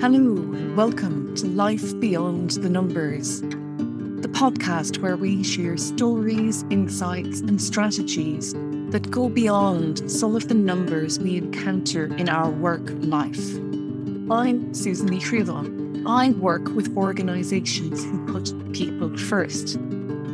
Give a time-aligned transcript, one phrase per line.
[0.00, 7.40] Hello, and welcome to Life Beyond the Numbers, the podcast where we share stories, insights,
[7.40, 8.54] and strategies
[8.92, 13.56] that go beyond some of the numbers we encounter in our work life.
[14.30, 19.76] I'm Susan Lee I work with organisations who put people first.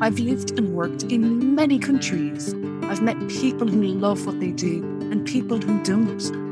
[0.01, 2.55] I've lived and worked in many countries.
[2.85, 6.46] I've met people who love what they do and people who don't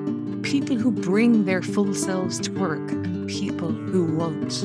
[0.61, 4.63] people who bring their full selves to work and people who won't.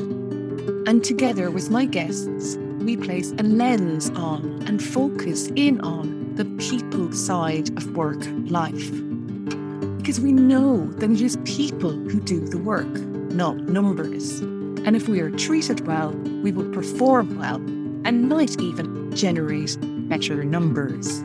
[0.86, 6.44] And together with my guests, we place a lens on and focus in on the
[6.64, 8.92] people side of work life.
[9.98, 12.92] Because we know that it is people who do the work,
[13.32, 14.38] not numbers.
[14.86, 16.12] And if we are treated well,
[16.44, 17.56] we will perform well
[18.06, 19.76] and might even generate
[20.08, 21.20] better numbers.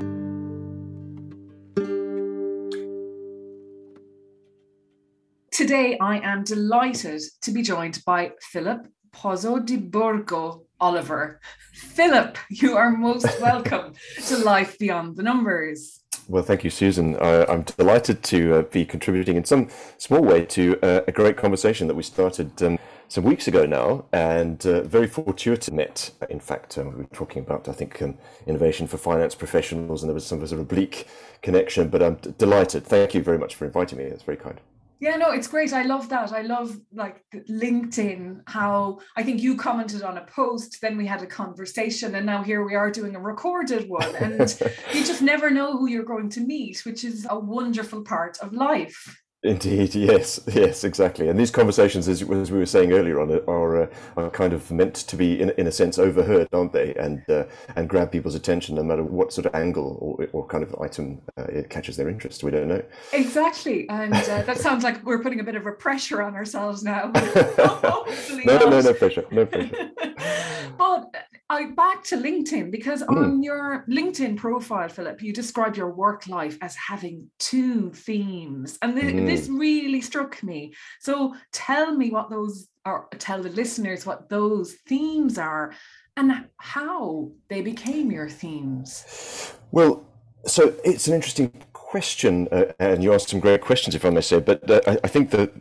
[5.56, 11.40] Today, I am delighted to be joined by Philip Pozzo di Borgo Oliver.
[11.72, 13.94] Philip, you are most welcome
[14.28, 16.02] to Life Beyond the Numbers.
[16.28, 17.16] Well, thank you, Susan.
[17.16, 21.38] Uh, I'm delighted to uh, be contributing in some small way to uh, a great
[21.38, 26.12] conversation that we started um, some weeks ago now, and uh, very fortuitous met.
[26.30, 30.10] In fact, um, we were talking about, I think, um, innovation for finance professionals, and
[30.10, 31.08] there was some sort of oblique
[31.42, 31.88] connection.
[31.88, 32.84] But I'm d- delighted.
[32.84, 34.04] Thank you very much for inviting me.
[34.04, 34.60] It's very kind.
[35.06, 35.72] Yeah, no, it's great.
[35.72, 36.34] I love that.
[36.34, 41.22] I love like LinkedIn, how I think you commented on a post, then we had
[41.22, 44.16] a conversation, and now here we are doing a recorded one.
[44.16, 44.40] And
[44.94, 48.54] you just never know who you're going to meet, which is a wonderful part of
[48.54, 49.16] life.
[49.46, 51.30] Indeed, yes, yes, exactly.
[51.30, 54.72] And these conversations, as, as we were saying earlier on, are, uh, are kind of
[54.72, 56.96] meant to be, in, in a sense, overheard, aren't they?
[56.96, 57.44] And uh,
[57.76, 61.22] and grab people's attention, no matter what sort of angle or, or kind of item
[61.38, 62.44] uh, it catches their interest.
[62.44, 62.84] We don't know.
[63.14, 66.84] Exactly, and uh, that sounds like we're putting a bit of a pressure on ourselves
[66.84, 67.12] now.
[67.14, 68.04] no,
[68.46, 69.92] no, no, no pressure, no pressure.
[70.78, 71.14] but
[71.50, 73.16] I back to LinkedIn because mm.
[73.16, 78.96] on your LinkedIn profile, Philip, you describe your work life as having two themes, and
[78.96, 79.26] th- mm.
[79.28, 80.74] this really struck me.
[81.00, 85.74] So tell me what those or tell the listeners what those themes are
[86.18, 89.54] and how they became your themes.
[89.72, 90.06] Well,
[90.46, 94.22] so it's an interesting question, uh, and you asked some great questions, if I may
[94.22, 94.40] say.
[94.40, 95.52] But uh, I, I think that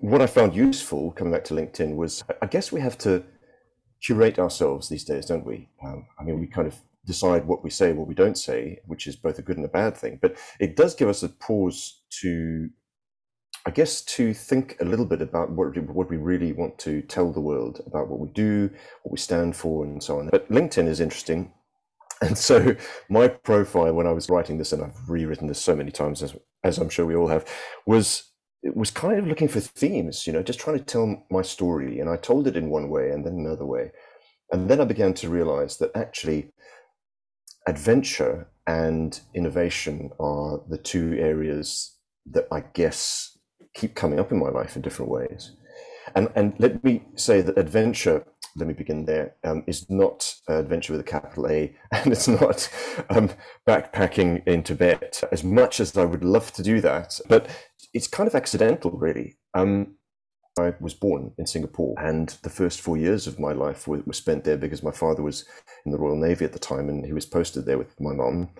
[0.00, 3.22] what I found useful coming back to LinkedIn was, I guess we have to
[4.02, 5.68] curate ourselves these days, don't we?
[5.84, 6.76] Um, I mean, we kind of
[7.06, 9.68] decide what we say, what we don't say, which is both a good and a
[9.70, 10.18] bad thing.
[10.20, 12.68] But it does give us a pause to,
[13.66, 17.32] I guess, to think a little bit about what what we really want to tell
[17.32, 18.70] the world about what we do,
[19.02, 20.28] what we stand for, and so on.
[20.28, 21.52] But LinkedIn is interesting.
[22.22, 22.76] And so
[23.08, 26.36] my profile, when I was writing this, and I've rewritten this so many times, as,
[26.62, 27.44] as I'm sure we all have,
[27.84, 28.31] was
[28.62, 31.98] was kind of looking for themes, you know, just trying to tell my story.
[31.98, 33.90] And I told it in one way and then another way.
[34.52, 36.50] And then I began to realize that actually
[37.66, 41.96] adventure and innovation are the two areas
[42.30, 43.38] that I guess
[43.74, 45.52] keep coming up in my life in different ways.
[46.14, 48.24] And, and let me say that adventure,
[48.56, 52.68] let me begin there, um, is not adventure with a capital A, and it's not
[53.10, 53.30] um,
[53.66, 57.20] backpacking in Tibet, as much as I would love to do that.
[57.28, 57.48] But
[57.94, 59.38] it's kind of accidental, really.
[59.54, 59.96] Um,
[60.58, 64.12] I was born in Singapore, and the first four years of my life were, were,
[64.12, 65.46] spent there because my father was
[65.86, 68.50] in the Royal Navy at the time, and he was posted there with my mum.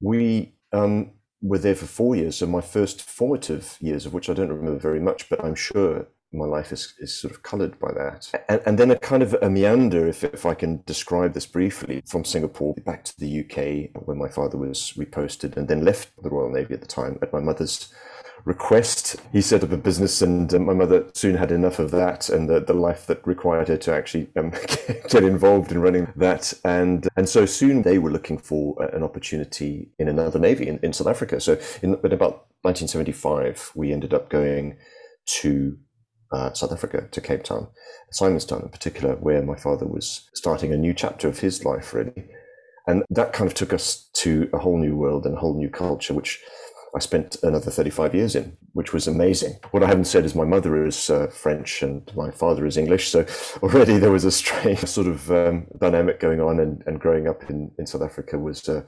[0.00, 4.32] We um, were there for four years, so my first formative years, of which I
[4.32, 7.92] don't remember very much, but I'm sure my life is, is sort of coloured by
[7.92, 8.30] that.
[8.48, 12.02] And, and, then a kind of a meander, if, if I can describe this briefly,
[12.06, 16.30] from Singapore back to the UK, where my father was reposted, and then left the
[16.30, 17.92] Royal Navy at the time at my mother's
[18.44, 19.16] request.
[19.32, 22.48] He set up a business, and uh, my mother soon had enough of that and
[22.48, 24.50] the, the life that required her to actually um,
[25.08, 26.54] get involved in running that.
[26.64, 30.92] And and so soon they were looking for an opportunity in another navy in, in
[30.92, 31.40] South Africa.
[31.40, 34.76] So in, in about 1975, we ended up going
[35.26, 35.76] to
[36.32, 37.68] uh, South Africa, to Cape Town,
[38.12, 42.28] Simonstown in particular, where my father was starting a new chapter of his life, really.
[42.86, 45.68] And that kind of took us to a whole new world and a whole new
[45.68, 46.40] culture, which
[46.94, 49.58] I spent another 35 years in, which was amazing.
[49.70, 53.08] What I haven't said is my mother is uh, French and my father is English.
[53.08, 53.26] So
[53.62, 56.58] already there was a strange sort of um, dynamic going on.
[56.58, 58.82] And, and growing up in, in South Africa was uh,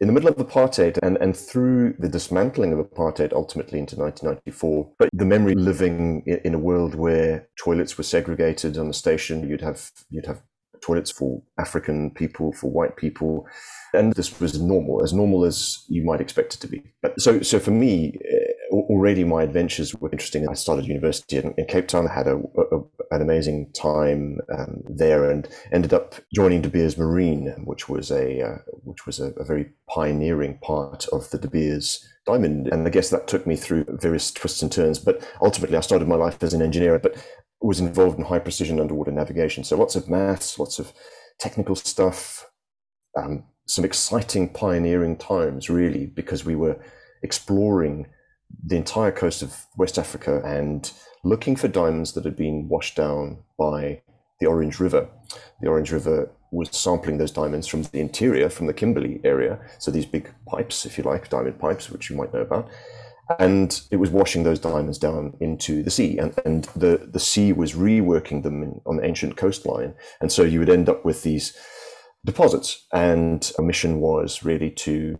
[0.00, 4.92] in the middle of apartheid and, and through the dismantling of apartheid ultimately into 1994.
[4.98, 9.60] But the memory living in, a world where toilets were segregated on the station, you'd
[9.60, 10.42] have, you'd have
[10.80, 13.46] toilets for African people, for white people
[13.96, 16.82] and this was normal, as normal as you might expect it to be.
[17.18, 18.18] So, so for me,
[18.88, 20.48] already my adventures were interesting.
[20.48, 22.08] I started university in, in Cape Town.
[22.08, 22.78] I had a, a,
[23.10, 28.42] an amazing time um, there, and ended up joining De Beers Marine, which was a
[28.42, 32.68] uh, which was a, a, very pioneering part of the De Beers diamond.
[32.68, 34.98] And I guess that took me through various twists and turns.
[34.98, 37.16] But ultimately, I started my life as an engineer, but
[37.60, 39.64] was involved in high precision underwater navigation.
[39.64, 40.92] So lots of maths, lots of
[41.38, 42.48] technical stuff.
[43.16, 46.78] Um, some exciting pioneering times, really, because we were
[47.22, 48.06] exploring
[48.64, 50.92] the entire coast of West Africa and
[51.24, 54.02] looking for diamonds that had been washed down by
[54.40, 55.08] the Orange River.
[55.60, 59.58] The Orange River was sampling those diamonds from the interior, from the Kimberley area.
[59.78, 62.68] So these big pipes, if you like, diamond pipes, which you might know about.
[63.38, 67.52] And it was washing those diamonds down into the sea, and, and the, the sea
[67.52, 69.94] was reworking them in, on the ancient coastline.
[70.20, 71.56] And so you would end up with these
[72.24, 72.86] deposits.
[72.92, 75.18] And a mission was really to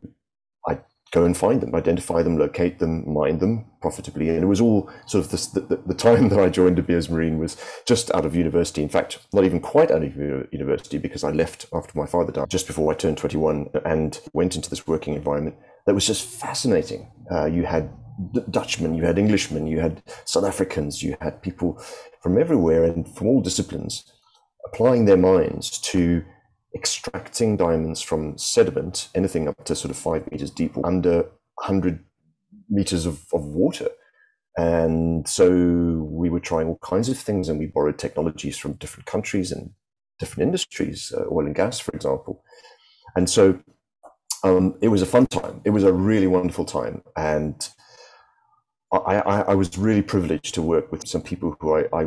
[1.12, 4.28] go and find them, identify them, locate them, mine them profitably.
[4.28, 7.08] And it was all sort of this, the, the, time that I joined De Beers
[7.08, 7.56] Marine was
[7.86, 8.82] just out of university.
[8.82, 12.50] In fact, not even quite out of university because I left after my father died
[12.50, 15.56] just before I turned 21 and went into this working environment
[15.86, 17.10] that was just fascinating.
[17.30, 17.90] Uh, you had
[18.50, 21.80] Dutchmen, you had Englishmen, you had South Africans, you had people
[22.20, 24.12] from everywhere and from all disciplines
[24.64, 26.24] applying their minds to
[26.76, 31.22] extracting diamonds from sediment, anything up to sort of five meters deep, under
[31.54, 32.04] 100
[32.68, 33.88] meters of, of water.
[34.58, 35.48] And so
[36.10, 39.70] we were trying all kinds of things, and we borrowed technologies from different countries and
[40.18, 42.42] different industries, uh, oil and gas, for example.
[43.16, 43.58] And so
[44.44, 45.60] um, it was a fun time.
[45.64, 47.02] It was a really wonderful time.
[47.16, 47.68] And
[48.92, 52.02] I, I, I was really privileged to work with some people who I, I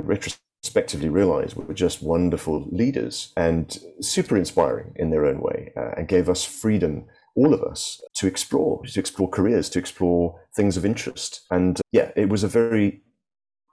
[0.59, 6.07] retrospectively realized were just wonderful leaders and super inspiring in their own way uh, and
[6.07, 10.85] gave us freedom all of us to explore to explore careers to explore things of
[10.85, 11.41] interest.
[11.51, 13.01] And uh, yeah it was a very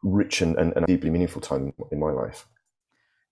[0.02, 2.46] rich and, and, and deeply meaningful time in my life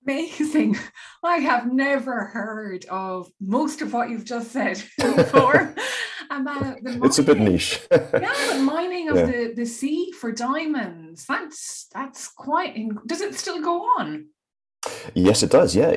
[0.06, 0.76] amazing.
[1.22, 5.74] I have never heard of most of what you've just said before.
[6.30, 7.80] about the it's a bit niche.
[7.90, 8.08] yeah,
[8.52, 9.26] the mining of yeah.
[9.26, 11.26] the, the sea for diamonds.
[11.26, 12.76] That's that's quite.
[13.06, 14.28] Does it still go on?
[15.14, 15.76] Yes, it does.
[15.76, 15.90] Yeah,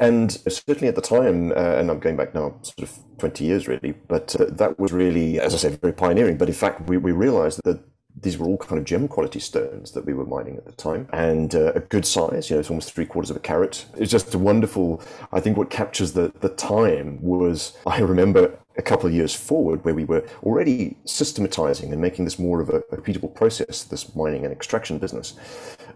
[0.00, 3.68] and certainly at the time, uh, and I'm going back now, sort of 20 years
[3.68, 6.38] really, but uh, that was really, as I said, very pioneering.
[6.38, 7.84] But in fact, we, we realised that
[8.20, 11.08] these were all kind of gem quality stones that we were mining at the time
[11.12, 13.86] and uh, a good size you know it's almost three quarters of a carat.
[13.96, 18.82] It's just a wonderful i think what captures the the time was i remember a
[18.82, 22.80] couple of years forward where we were already systematizing and making this more of a,
[22.92, 25.34] repeatable process this mining and extraction business.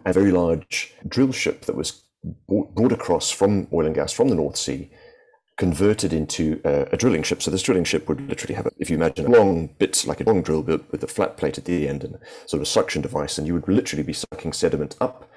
[0.05, 2.03] A very large drill ship that was
[2.49, 4.91] brought across from oil and gas from the north sea
[5.57, 7.43] converted into a, a, drilling ship.
[7.43, 10.21] So this drilling ship would literally have, a, if you imagine, a long bit like
[10.21, 12.67] a long drill bit with a flat plate at the end and sort of a
[12.67, 15.31] suction device, and you would literally be sucking sediment up,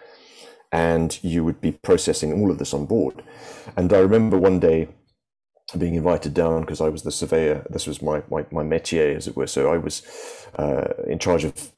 [0.71, 3.23] and you would be processing all of this on board.
[3.77, 4.89] And I remember one day
[5.77, 7.65] being invited down because I was the surveyor.
[7.69, 9.47] This was my my, my métier, as it were.
[9.47, 10.01] So I was
[10.57, 11.71] uh, in charge of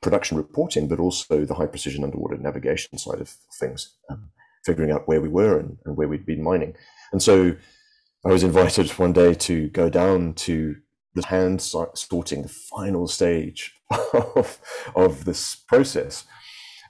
[0.00, 3.28] production reporting, but also the high precision underwater navigation side of
[3.60, 4.30] things, um,
[4.64, 6.74] figuring out where we were and, and where we'd been mining.
[7.12, 7.54] And so
[8.26, 10.74] I was invited one day to go down to
[11.14, 13.72] the hand sorting, the final stage
[14.12, 14.58] of,
[14.96, 16.24] of this process.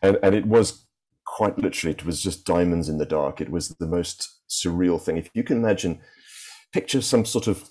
[0.01, 0.87] And, and it was
[1.27, 3.43] quite literally, it was just diamonds in the dark.
[3.43, 5.19] It was the most surreal thing.
[5.19, 6.01] If you can imagine,
[6.73, 7.69] picture some sort of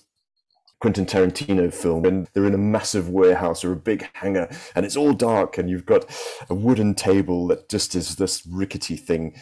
[0.80, 4.96] Quentin Tarantino film when they're in a massive warehouse or a big hangar and it's
[4.96, 6.04] all dark and you've got
[6.48, 9.34] a wooden table that just is this rickety thing,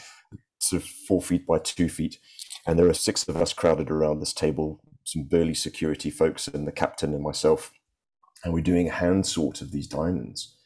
[0.60, 2.18] sort of four feet by two feet
[2.66, 6.66] and there are six of us crowded around this table, some burly security folks and
[6.66, 7.72] the captain and myself,
[8.42, 10.56] and we're doing a hand sort of these diamonds.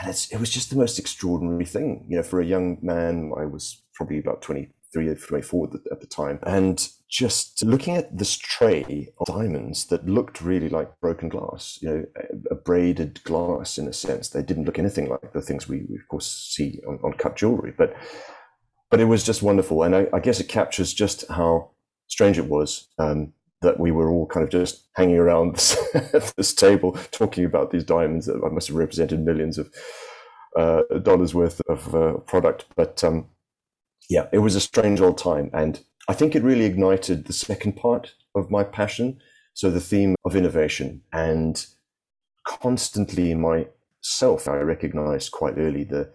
[0.00, 2.06] And it was just the most extraordinary thing.
[2.08, 6.06] You know, for a young man, I was probably about 23 or 24 at the
[6.06, 11.78] time, and just looking at this tray of diamonds that looked really like broken glass,
[11.82, 12.04] you know,
[12.50, 14.28] a, braided glass in a sense.
[14.28, 17.36] They didn't look anything like the things we, we of course, see on, on cut
[17.36, 17.94] jewelry, but
[18.90, 21.70] but it was just wonderful, and I, I, guess it captures just how
[22.08, 23.32] strange it was um,
[23.62, 27.84] that we were all kind of just hanging around this, this, table talking about these
[27.84, 29.72] diamonds that must have represented millions of
[30.58, 32.66] uh, dollars worth of uh, product.
[32.74, 33.28] But um,
[34.08, 37.76] yeah, it was a strange old time, and I think it really ignited the second
[37.76, 39.20] part of my passion.
[39.54, 41.64] So the theme of innovation and
[42.46, 46.10] constantly in myself, I recognized quite early the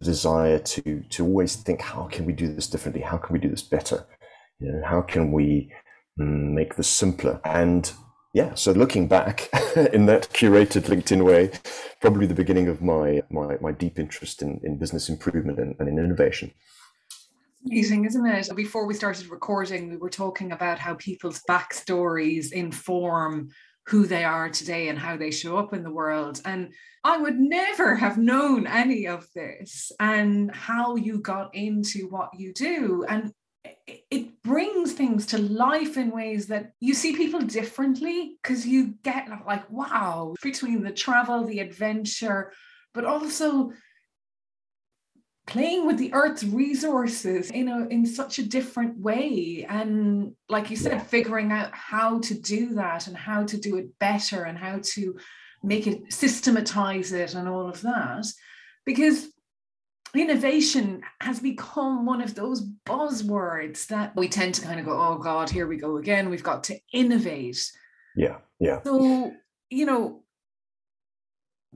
[0.00, 3.48] desire to to always think how can we do this differently how can we do
[3.48, 4.04] this better
[4.58, 5.70] you know how can we
[6.18, 7.92] mm, make this simpler and
[8.34, 9.50] yeah, so looking back
[9.92, 11.50] in that curated LinkedIn way,
[12.00, 15.88] probably the beginning of my my, my deep interest in, in business improvement and, and
[15.88, 16.52] in innovation.
[17.66, 18.48] Amazing, isn't it?
[18.56, 23.50] Before we started recording, we were talking about how people's backstories inform
[23.86, 26.40] who they are today and how they show up in the world.
[26.44, 26.72] And
[27.04, 32.52] I would never have known any of this and how you got into what you
[32.52, 33.04] do.
[33.08, 33.32] And
[34.10, 39.28] it brings things to life in ways that you see people differently because you get
[39.46, 42.52] like, wow, between the travel, the adventure,
[42.94, 43.72] but also
[45.46, 49.66] playing with the earth's resources in a in such a different way.
[49.68, 53.98] And like you said figuring out how to do that and how to do it
[53.98, 55.16] better and how to
[55.62, 58.26] make it systematize it and all of that.
[58.84, 59.28] Because
[60.14, 65.16] innovation has become one of those buzzwords that we tend to kind of go oh
[65.18, 66.30] god here we go again.
[66.30, 67.64] We've got to innovate.
[68.16, 68.82] Yeah yeah.
[68.82, 69.32] So
[69.70, 70.21] you know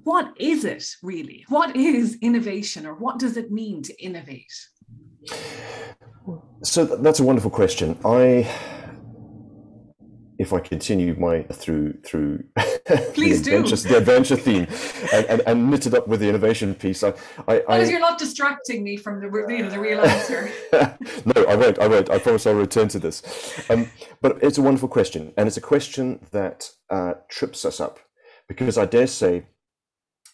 [0.05, 1.45] what is it really?
[1.49, 4.53] What is innovation or what does it mean to innovate?
[6.62, 7.99] So that's a wonderful question.
[8.05, 8.49] I
[10.38, 12.45] if I continue my through through
[13.15, 14.67] Please the, adventure, the adventure theme
[15.12, 17.03] and, and, and, knit it up with the innovation piece.
[17.03, 17.15] I,
[17.49, 20.50] I, I you're not distracting me from the you know, the real answer.
[20.73, 21.79] no, I won't.
[21.79, 22.11] I won't.
[22.11, 23.23] I promise I'll return to this.
[23.71, 27.99] Um, but it's a wonderful question, and it's a question that uh, trips us up
[28.47, 29.47] because I dare say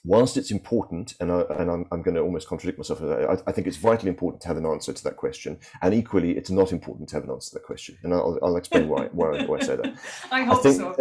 [0.04, 3.52] whilst it's important, and, I, and I'm, I'm going to almost contradict myself, I, I,
[3.52, 6.73] think it's vitally important to have an answer to that question, and equally, it's not
[6.73, 9.59] important to have an answer to that question, and I'll, I'll explain why, why, why
[9.59, 9.94] I say that.
[10.30, 10.94] I hope think, so.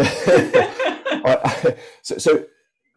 [2.02, 2.18] so.
[2.18, 2.46] so.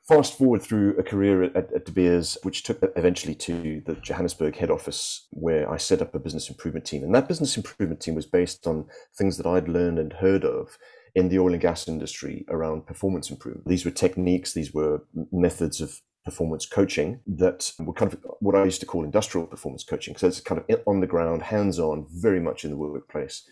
[0.07, 4.57] fast forward through a career at, at De Beers, which took eventually to the Johannesburg
[4.57, 8.15] head office, where I set up a business improvement team, and that business improvement team
[8.15, 8.85] was based on
[9.17, 10.77] things that I'd learned and heard of
[11.15, 13.69] in the oil and gas industry around performance improvement.
[13.69, 18.65] These were techniques, these were methods of performance coaching that were kind of what I
[18.65, 20.17] used to call industrial performance coaching.
[20.17, 23.47] So it's kind of on the ground, hands on, very much in the workplace,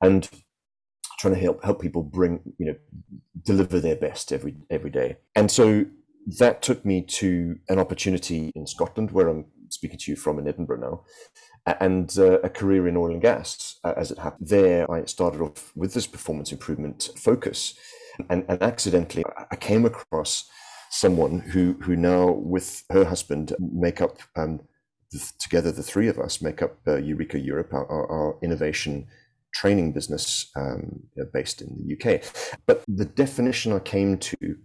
[0.00, 0.28] and
[1.18, 2.76] trying to help help people bring you know
[3.44, 5.16] deliver their best every every day.
[5.34, 5.86] And so
[6.38, 10.48] that took me to an opportunity in Scotland, where I'm speaking to you from in
[10.48, 11.04] Edinburgh now,
[11.80, 14.48] and uh, a career in oil and gas uh, as it happened.
[14.48, 17.74] There, I started off with this performance improvement focus,
[18.28, 20.48] and, and accidentally, I came across
[20.90, 24.60] someone who who now, with her husband, make up um,
[25.12, 25.72] the, together.
[25.72, 29.06] The three of us make up uh, Eureka Europe, our, our, our innovation
[29.54, 32.22] training business um, based in the UK.
[32.66, 34.56] But the definition I came to,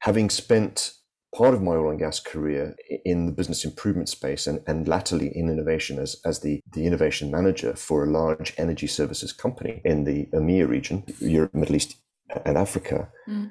[0.00, 0.94] having spent
[1.34, 5.28] part of my oil and gas career in the business improvement space and, and latterly
[5.34, 10.04] in innovation as, as the, the innovation manager for a large energy services company in
[10.04, 11.96] the EMEA region, Europe, Middle East,
[12.44, 13.08] and Africa.
[13.28, 13.50] Mm.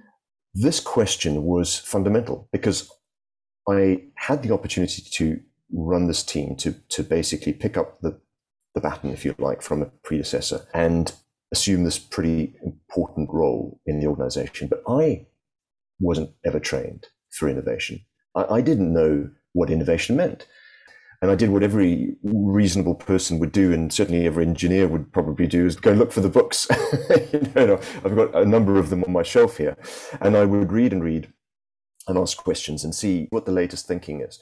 [0.53, 2.91] This question was fundamental because
[3.67, 5.39] I had the opportunity to
[5.71, 8.19] run this team to, to basically pick up the,
[8.75, 11.13] the baton, if you like, from a predecessor and
[11.51, 14.67] assume this pretty important role in the organization.
[14.67, 15.25] But I
[15.99, 18.01] wasn't ever trained for innovation.
[18.35, 20.47] I, I didn't know what innovation meant.
[21.21, 25.45] And I did what every reasonable person would do, and certainly every engineer would probably
[25.45, 26.67] do, is go and look for the books.
[27.31, 29.77] you know, I've got a number of them on my shelf here,
[30.19, 31.31] and I would read and read
[32.07, 34.39] and ask questions and see what the latest thinking is.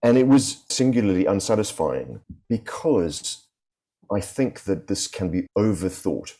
[0.00, 3.48] And it was singularly unsatisfying because
[4.12, 6.34] I think that this can be overthought.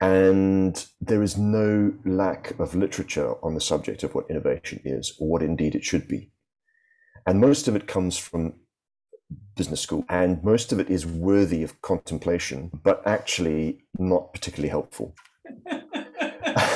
[0.00, 5.28] And there is no lack of literature on the subject of what innovation is, or
[5.28, 6.30] what indeed it should be.
[7.26, 8.54] And most of it comes from
[9.56, 15.14] business school, and most of it is worthy of contemplation, but actually not particularly helpful.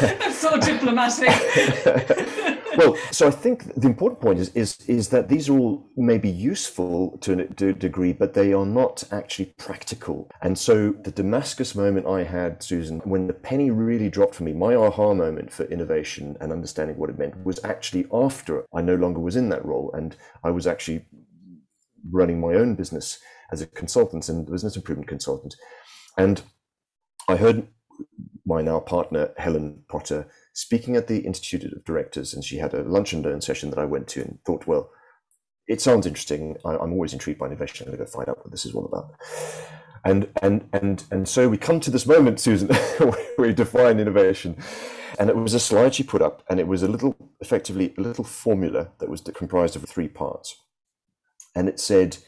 [0.01, 1.29] That's so diplomatic.
[2.79, 6.31] well, so I think the important point is is is that these are all maybe
[6.31, 10.31] useful to a degree, but they are not actually practical.
[10.43, 14.53] And so the Damascus moment I had, Susan, when the penny really dropped for me,
[14.53, 18.95] my aha moment for innovation and understanding what it meant was actually after I no
[18.95, 21.05] longer was in that role, and I was actually
[22.13, 23.19] running my own business
[23.51, 25.57] as a consultant and business improvement consultant,
[26.17, 26.43] and
[27.29, 27.67] I heard
[28.47, 30.29] my now partner Helen Potter
[30.59, 33.79] speaking at the Institute of Directors, and she had a lunch and learn session that
[33.79, 34.91] I went to and thought, well,
[35.69, 36.57] it sounds interesting.
[36.65, 37.87] I, am always intrigued by innovation.
[37.87, 39.15] I'm going to go find out what this is all about.
[40.05, 44.57] And and and and so we come to this moment, Susan, where we define innovation.
[45.21, 48.01] And it was a slide she put up, and it was a little, effectively, a
[48.01, 50.57] little formula that was comprised of three parts.
[51.55, 52.19] And it said,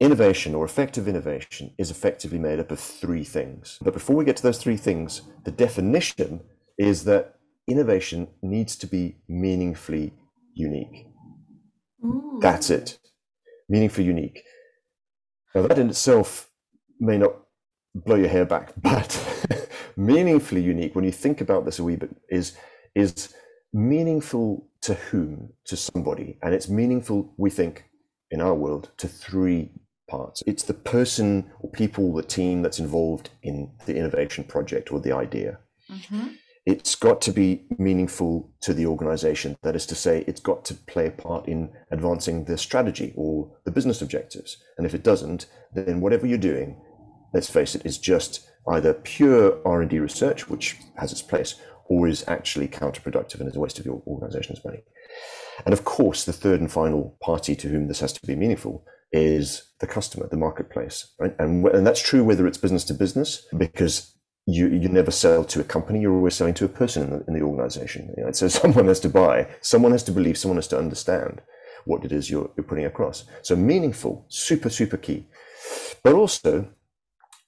[0.00, 3.78] innovation or effective innovation is effectively made up of three things.
[3.82, 6.40] But before we get to those three things, the definition
[6.78, 7.36] is that
[7.68, 10.12] innovation needs to be meaningfully
[10.54, 11.06] unique.
[12.04, 12.38] Ooh.
[12.40, 12.98] That's it.
[13.68, 14.42] Meaningfully unique.
[15.54, 16.50] Now, that in itself
[16.98, 17.34] may not
[17.94, 19.10] blow your hair back, but
[19.96, 22.56] meaningfully unique, when you think about this a wee bit, is,
[22.94, 23.34] is
[23.72, 25.52] meaningful to whom?
[25.66, 26.38] To somebody.
[26.42, 27.84] And it's meaningful, we think,
[28.30, 29.70] in our world, to three
[30.08, 30.42] parts.
[30.46, 35.12] It's the person or people, the team that's involved in the innovation project or the
[35.12, 35.58] idea.
[35.90, 36.28] Mm-hmm.
[36.64, 39.56] It's got to be meaningful to the organization.
[39.62, 43.50] That is to say, it's got to play a part in advancing the strategy or
[43.64, 44.58] the business objectives.
[44.78, 46.80] And if it doesn't, then whatever you're doing,
[47.34, 52.24] let's face it, is just either pure R&D research, which has its place, or is
[52.28, 54.82] actually counterproductive and is a waste of your organization's money.
[55.66, 58.84] And of course, the third and final party to whom this has to be meaningful
[59.12, 61.34] is the customer, the marketplace, right?
[61.38, 64.14] And, and that's true whether it's business to business, because
[64.46, 67.24] you you never sell to a company; you're always selling to a person in the,
[67.28, 68.12] in the organization.
[68.16, 71.40] You know, so someone has to buy, someone has to believe, someone has to understand
[71.84, 73.24] what it is you're, you're putting across.
[73.42, 75.26] So meaningful, super super key,
[76.02, 76.68] but also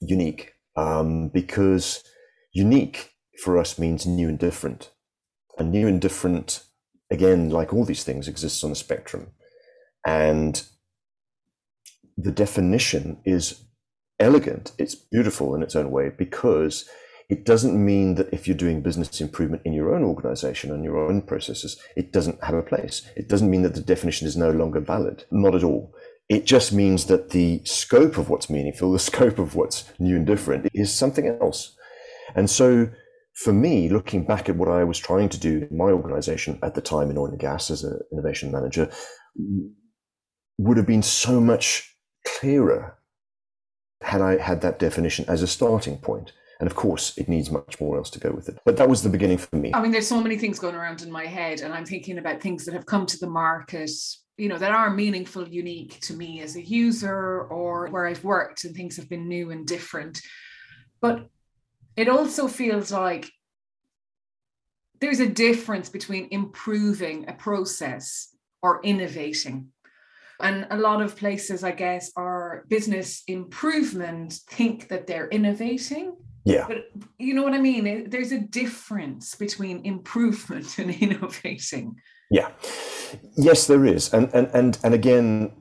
[0.00, 2.02] unique, um, because
[2.52, 4.90] unique for us means new and different,
[5.58, 6.64] and new and different
[7.10, 9.28] again, like all these things, exists on a spectrum,
[10.06, 10.64] and
[12.16, 13.64] the definition is
[14.18, 14.72] elegant.
[14.78, 16.88] It's beautiful in its own way because
[17.28, 20.98] it doesn't mean that if you're doing business improvement in your own organization and your
[20.98, 23.08] own processes, it doesn't have a place.
[23.16, 25.24] It doesn't mean that the definition is no longer valid.
[25.30, 25.94] Not at all.
[26.28, 30.26] It just means that the scope of what's meaningful, the scope of what's new and
[30.26, 31.76] different is something else.
[32.34, 32.90] And so
[33.34, 36.74] for me, looking back at what I was trying to do in my organization at
[36.74, 38.90] the time in oil and gas as an innovation manager,
[40.58, 42.96] would have been so much clearer
[44.04, 46.32] had I had that definition as a starting point.
[46.60, 48.58] And of course, it needs much more else to go with it.
[48.64, 49.72] But that was the beginning for me.
[49.74, 52.40] I mean, there's so many things going around in my head, and I'm thinking about
[52.40, 53.90] things that have come to the market,
[54.36, 58.64] you know, that are meaningful, unique to me as a user or where I've worked
[58.64, 60.20] and things have been new and different.
[61.00, 61.28] But
[61.96, 63.30] it also feels like
[65.00, 69.68] there's a difference between improving a process or innovating.
[70.40, 76.16] And a lot of places, I guess, are business improvement think that they're innovating.
[76.44, 76.66] Yeah.
[76.68, 78.10] But you know what I mean?
[78.10, 81.96] There's a difference between improvement and innovating.
[82.30, 82.50] Yeah.
[83.36, 84.12] Yes, there is.
[84.12, 85.52] And and and and again,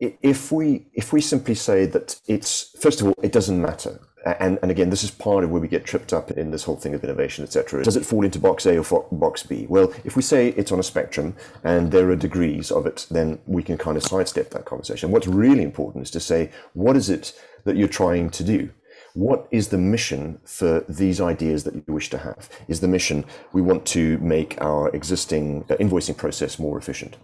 [0.00, 4.58] if we if we simply say that it's first of all, it doesn't matter and,
[4.62, 6.94] and again, this is part of where we get tripped up in this whole thing
[6.94, 7.82] of innovation, etc.
[7.82, 9.66] Does it fall into box A or box B?
[9.68, 13.40] Well, if we say it's on a spectrum and there are degrees of it, then
[13.46, 15.10] we can kind of sidestep that conversation.
[15.10, 17.32] What's really important is to say, what is it
[17.64, 18.70] that you're trying to do?
[19.14, 22.48] What is the mission for these ideas that you wish to have?
[22.68, 27.16] Is the mission we want to make our existing uh, invoicing process more efficient?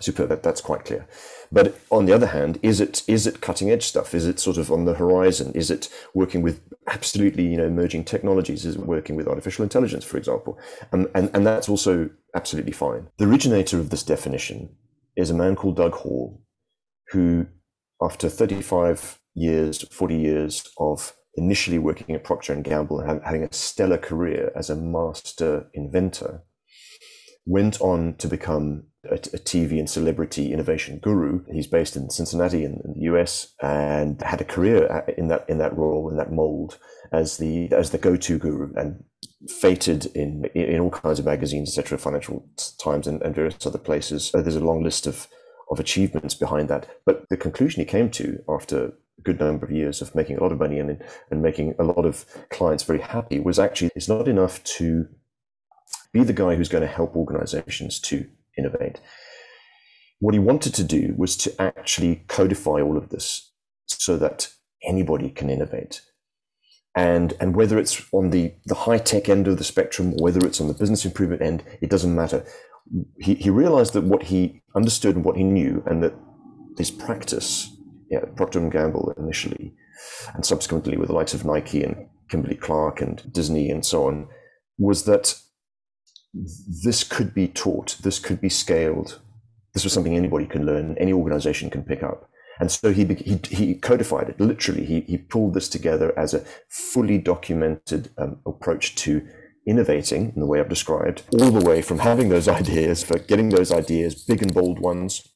[0.00, 1.06] Super, that, that's quite clear.
[1.54, 4.12] But on the other hand, is it is it cutting edge stuff?
[4.12, 5.52] Is it sort of on the horizon?
[5.54, 8.66] Is it working with absolutely you know emerging technologies?
[8.66, 10.58] Is it working with artificial intelligence, for example?
[10.90, 13.06] And and that's also absolutely fine.
[13.18, 14.74] The originator of this definition
[15.16, 16.42] is a man called Doug Hall,
[17.12, 17.46] who,
[18.02, 23.52] after 35 years, 40 years of initially working at Procter and Gamble and having a
[23.52, 26.42] stellar career as a master inventor,
[27.46, 31.44] went on to become a, a, TV and celebrity innovation guru.
[31.50, 35.58] He's based in Cincinnati in, in, the US and had a career in that in
[35.58, 36.78] that role in that mold
[37.12, 39.04] as the as the go-to guru and
[39.48, 42.46] feted in in all kinds of magazines, etc., Financial
[42.82, 44.30] Times and, and various other places.
[44.32, 45.28] There's a long list of
[45.70, 46.88] of achievements behind that.
[47.04, 50.42] But the conclusion he came to after a good number of years of making a
[50.42, 54.08] lot of money and and making a lot of clients very happy was actually it's
[54.08, 55.08] not enough to
[56.12, 58.26] be the guy who's going to help organizations to
[58.58, 59.00] innovate.
[60.20, 63.52] What he wanted to do was to actually codify all of this
[63.86, 64.48] so that
[64.82, 66.02] anybody can innovate.
[66.96, 70.46] And, and whether it's on the, the high tech end of the spectrum, or whether
[70.46, 72.44] it's on the business improvement end, it doesn't matter.
[73.18, 76.14] He, he realized that what he understood and what he knew, and that
[76.76, 77.70] this practice,
[78.10, 79.74] yeah, Procter and Gamble initially,
[80.34, 84.28] and subsequently with the likes of Nike and Kimberly Clark and Disney and so on,
[84.78, 85.40] was that
[86.34, 89.20] this could be taught, this could be scaled.
[89.72, 92.28] This was something anybody can learn, any organization can pick up.
[92.60, 94.84] And so he, he, he codified it, literally.
[94.84, 99.26] He, he pulled this together as a fully documented um, approach to
[99.66, 103.48] innovating in the way I've described, all the way from having those ideas, for getting
[103.48, 105.33] those ideas, big and bold ones,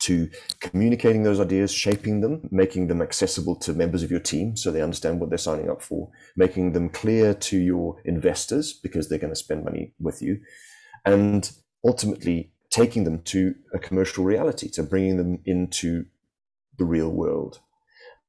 [0.00, 0.28] to
[0.60, 4.82] communicating those ideas, shaping them, making them accessible to members of your team so they
[4.82, 9.32] understand what they're signing up for, making them clear to your investors because they're going
[9.32, 10.40] to spend money with you,
[11.04, 11.52] and
[11.84, 16.06] ultimately taking them to a commercial reality, to bringing them into
[16.78, 17.60] the real world.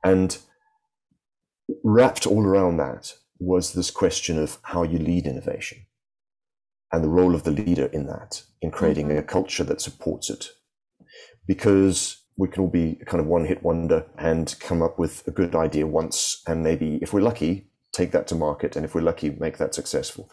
[0.04, 0.38] And
[1.84, 5.86] wrapped all around that was this question of how you lead innovation
[6.92, 9.20] and the role of the leader in that, in creating mm-hmm.
[9.20, 10.50] a culture that supports it.
[11.48, 15.32] Because we can all be kind of one hit wonder and come up with a
[15.32, 19.02] good idea once, and maybe, if we're lucky, take that to market, and if we're
[19.02, 20.30] lucky, make that successful.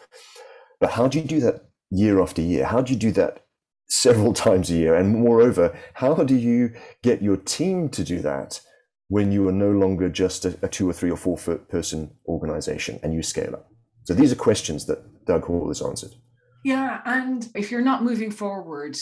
[0.79, 2.65] But how do you do that year after year?
[2.65, 3.45] How do you do that
[3.87, 4.95] several times a year?
[4.95, 8.61] And moreover, how do you get your team to do that
[9.07, 12.99] when you are no longer just a, a two or three or four person organization
[13.03, 13.69] and you scale up?
[14.05, 16.11] So these are questions that Doug Hall has answered.
[16.63, 17.01] Yeah.
[17.05, 18.97] And if you're not moving forward,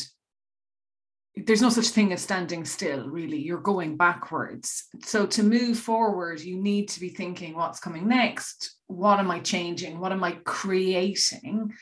[1.46, 3.38] there's no such thing as standing still, really.
[3.38, 4.86] You're going backwards.
[5.04, 8.78] So to move forward, you need to be thinking what's coming next?
[8.88, 10.00] What am I changing?
[10.00, 11.74] What am I creating?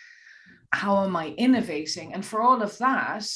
[0.72, 2.14] How am I innovating?
[2.14, 3.28] And for all of that,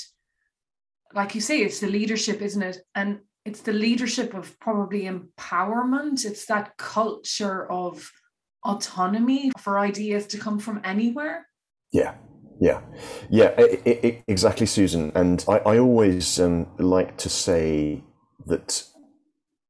[1.13, 2.79] like you say, it's the leadership, isn't it?
[2.95, 6.25] And it's the leadership of probably empowerment.
[6.25, 8.11] It's that culture of
[8.63, 11.47] autonomy for ideas to come from anywhere.
[11.91, 12.15] Yeah,
[12.59, 12.81] yeah,
[13.29, 15.11] yeah, it, it, exactly, Susan.
[15.15, 18.03] And I, I always um, like to say
[18.47, 18.83] that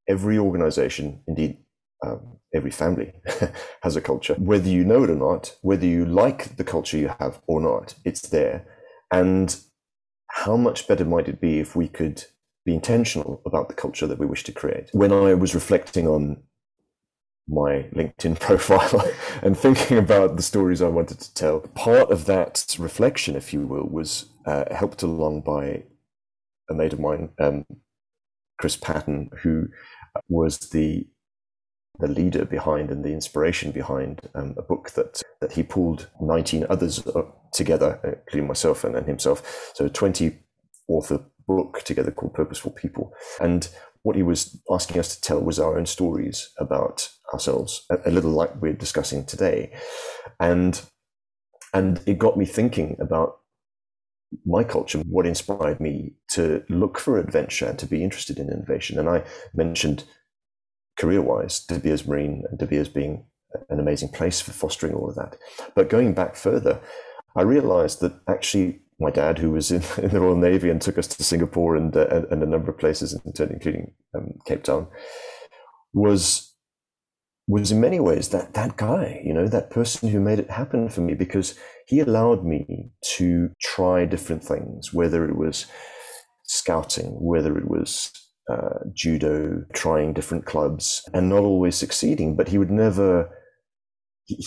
[0.08, 1.58] every organization, indeed,
[2.06, 3.14] um, every family
[3.84, 4.34] has a culture.
[4.36, 7.94] Whether you know it or not, whether you like the culture you have or not,
[8.06, 8.66] it's there.
[9.12, 9.56] And
[10.28, 12.24] how much better might it be if we could
[12.66, 14.90] be intentional about the culture that we wish to create?
[14.94, 16.42] When I was reflecting on
[17.50, 21.60] my LinkedIn profile and thinking about the stories I wanted to tell.
[21.60, 25.84] Part of that reflection, if you will, was uh, helped along by
[26.70, 27.66] a mate of mine, um,
[28.60, 29.68] Chris Patton, who
[30.28, 31.08] was the
[32.00, 36.66] the leader behind and the inspiration behind um, a book that that he pulled 19
[36.70, 37.06] others
[37.52, 39.72] together, including myself and, and himself.
[39.74, 40.38] So a 20
[40.88, 43.14] author book together called Purposeful People.
[43.40, 43.68] And
[44.04, 48.12] what he was asking us to tell was our own stories about ourselves, a, a
[48.12, 49.72] little like we're discussing today.
[50.40, 50.82] And
[51.74, 53.40] and it got me thinking about
[54.46, 59.00] my culture, what inspired me to look for adventure and to be interested in innovation.
[59.00, 60.04] And I mentioned
[60.98, 63.26] career wise, De Beers Marine and De Beers being
[63.70, 65.38] an amazing place for fostering all of that.
[65.76, 66.80] But going back further,
[67.36, 70.98] I realized that actually my dad, who was in, in the Royal Navy and took
[70.98, 74.88] us to Singapore and, uh, and a number of places, including um, Cape Town,
[75.94, 76.49] was
[77.50, 80.88] was in many ways that that guy, you know, that person who made it happen
[80.88, 81.56] for me because
[81.88, 85.66] he allowed me to try different things, whether it was
[86.44, 88.12] scouting, whether it was
[88.52, 93.30] uh, judo, trying different clubs, and not always succeeding, but he would never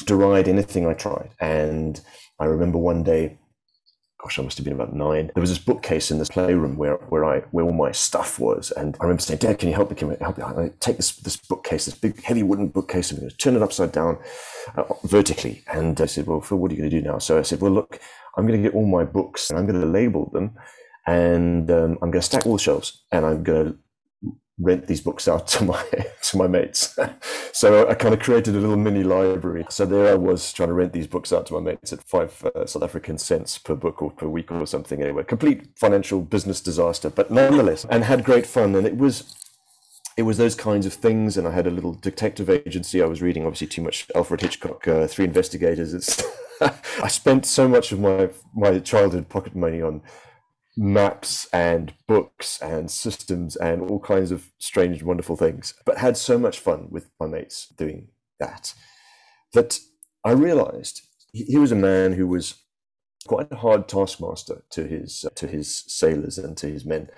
[0.06, 1.30] deride anything I tried.
[1.40, 2.00] And
[2.38, 3.36] I remember one day
[4.22, 5.30] gosh, I must have been about nine.
[5.34, 8.70] There was this bookcase in this playroom where, where I where all my stuff was,
[8.70, 9.96] and I remember saying, "Dad, can you help me?
[9.96, 10.44] Can you help me?
[10.44, 13.56] I take this this bookcase, this big heavy wooden bookcase, and I'm going to turn
[13.56, 14.18] it upside down
[14.76, 17.38] uh, vertically." And I said, "Well, Phil, what are you going to do now?" So
[17.38, 17.98] I said, "Well, look,
[18.36, 20.56] I'm going to get all my books, and I'm going to label them,
[21.06, 23.78] and um, I'm going to stack all the shelves, and I'm going to
[24.62, 25.84] rent these books out to my
[26.22, 26.98] to my mates.
[27.52, 29.66] so I kind of created a little mini library.
[29.68, 32.44] So there I was trying to rent these books out to my mates at five
[32.54, 35.02] uh, South African cents per book or per week or something.
[35.02, 38.74] Anyway, complete financial business disaster, but nonetheless, and had great fun.
[38.74, 39.34] And it was
[40.16, 41.36] it was those kinds of things.
[41.36, 43.02] And I had a little detective agency.
[43.02, 45.94] I was reading obviously too much Alfred Hitchcock, uh, Three Investigators.
[45.94, 46.22] It's
[47.02, 50.02] I spent so much of my my childhood pocket money on
[50.76, 56.16] maps and books and systems and all kinds of strange, and wonderful things, but had
[56.16, 58.08] so much fun with my mates doing
[58.40, 58.74] that
[59.52, 59.78] that
[60.24, 62.54] I realized he was a man who was
[63.26, 67.08] quite a hard taskmaster to his uh, to his sailors and to his men,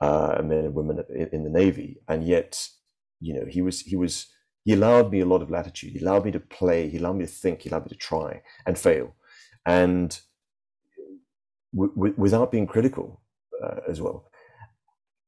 [0.00, 2.68] uh, men and women in the navy, and yet,
[3.20, 4.26] you know, he was he was
[4.64, 5.92] he allowed me a lot of latitude.
[5.92, 6.88] He allowed me to play.
[6.88, 7.62] He allowed me to think.
[7.62, 9.14] He allowed me to try and fail,
[9.66, 10.18] and
[11.74, 13.20] w- without being critical
[13.62, 14.28] uh, as well.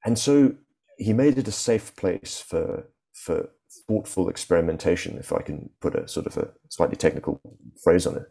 [0.04, 0.54] And so
[0.98, 3.50] he made it a safe place for for
[3.88, 7.40] thoughtful experimentation, if I can put a sort of a slightly technical
[7.82, 8.26] phrase on it.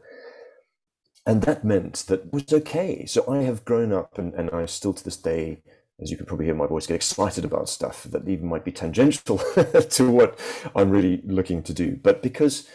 [1.25, 3.06] And that meant that it was okay.
[3.06, 5.63] So I have grown up and, and I still to this day,
[5.99, 8.71] as you can probably hear my voice, get excited about stuff that even might be
[8.71, 9.38] tangential
[9.89, 10.39] to what
[10.75, 11.99] I'm really looking to do.
[12.01, 12.67] But because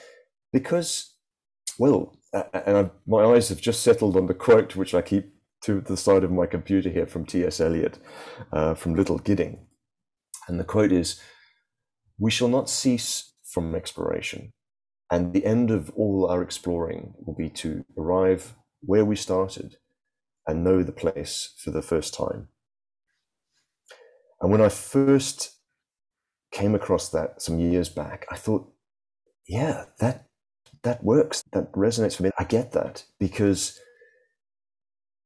[0.53, 1.15] because
[1.79, 5.81] well, and I, my eyes have just settled on the quote which I keep to
[5.81, 7.61] the side of my computer here from T.S.
[7.61, 7.99] Eliot,
[8.53, 9.67] uh, from Little Gidding.
[10.49, 11.21] And the quote is
[12.19, 14.53] We shall not cease from exploration,
[15.11, 19.77] and the end of all our exploring will be to arrive where we started
[20.47, 22.49] and know the place for the first time.
[24.41, 25.57] And when I first
[26.51, 28.73] came across that some years back, I thought,
[29.47, 30.30] yeah, that
[30.83, 31.45] that works.
[31.53, 32.31] That resonates for me.
[32.39, 33.79] I get that because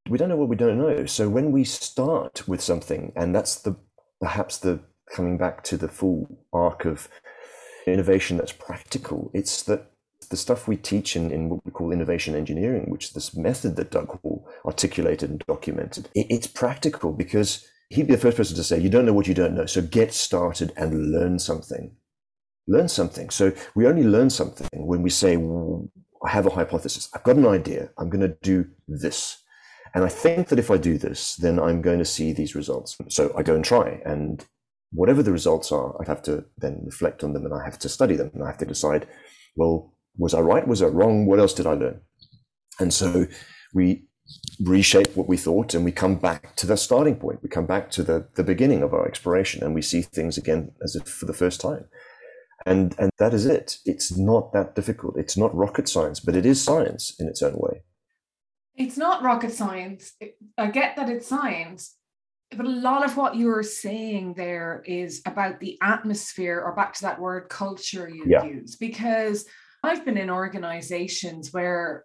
[0.08, 1.06] we don't know what we don't know.
[1.06, 3.76] So when we start with something, and that's the
[4.20, 4.80] perhaps the
[5.14, 7.08] coming back to the full arc of
[7.86, 9.90] innovation that's practical, it's that
[10.30, 13.76] the stuff we teach in, in what we call innovation engineering, which is this method
[13.76, 18.56] that Doug Hall articulated and documented, it, it's practical because he'd be the first person
[18.56, 19.66] to say, You don't know what you don't know.
[19.66, 21.92] So get started and learn something.
[22.66, 23.30] Learn something.
[23.30, 27.08] So we only learn something when we say, I have a hypothesis.
[27.14, 27.90] I've got an idea.
[27.98, 29.42] I'm going to do this.
[29.94, 32.96] And I think that if I do this, then I'm going to see these results.
[33.08, 34.00] So I go and try.
[34.04, 34.44] And
[34.92, 37.88] whatever the results are, I have to then reflect on them and I have to
[37.88, 38.30] study them.
[38.34, 39.06] And I have to decide,
[39.56, 40.66] well, was I right?
[40.66, 41.26] Was I wrong?
[41.26, 42.00] What else did I learn?
[42.80, 43.26] And so
[43.74, 44.04] we
[44.60, 47.42] reshape what we thought and we come back to the starting point.
[47.42, 50.72] We come back to the, the beginning of our exploration and we see things again
[50.82, 51.86] as if for the first time.
[52.66, 53.78] And, and that is it.
[53.84, 55.18] It's not that difficult.
[55.18, 57.82] It's not rocket science, but it is science in its own way.
[58.74, 60.12] It's not rocket science.
[60.56, 61.94] I get that it's science,
[62.56, 67.02] but a lot of what you're saying there is about the atmosphere, or back to
[67.02, 68.44] that word culture you yeah.
[68.44, 69.46] use, because
[69.82, 72.04] I've been in organizations where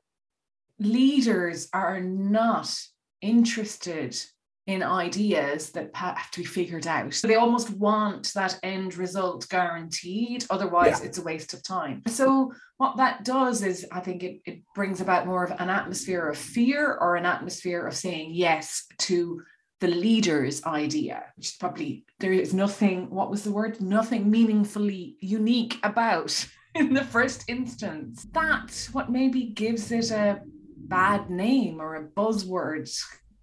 [0.79, 2.75] leaders are not
[3.21, 4.21] interested
[4.69, 7.12] in ideas that have to be figured out.
[7.12, 10.45] So they almost want that end result guaranteed.
[10.51, 11.08] Otherwise, yeah.
[11.08, 12.03] it's a waste of time.
[12.05, 16.29] So, what that does is, I think it, it brings about more of an atmosphere
[16.29, 19.41] of fear or an atmosphere of saying yes to
[19.79, 23.82] the leader's idea, which is probably there is nothing, what was the word?
[23.82, 28.27] Nothing meaningfully unique about in the first instance.
[28.32, 30.41] That's what maybe gives it a
[30.77, 32.88] bad name or a buzzword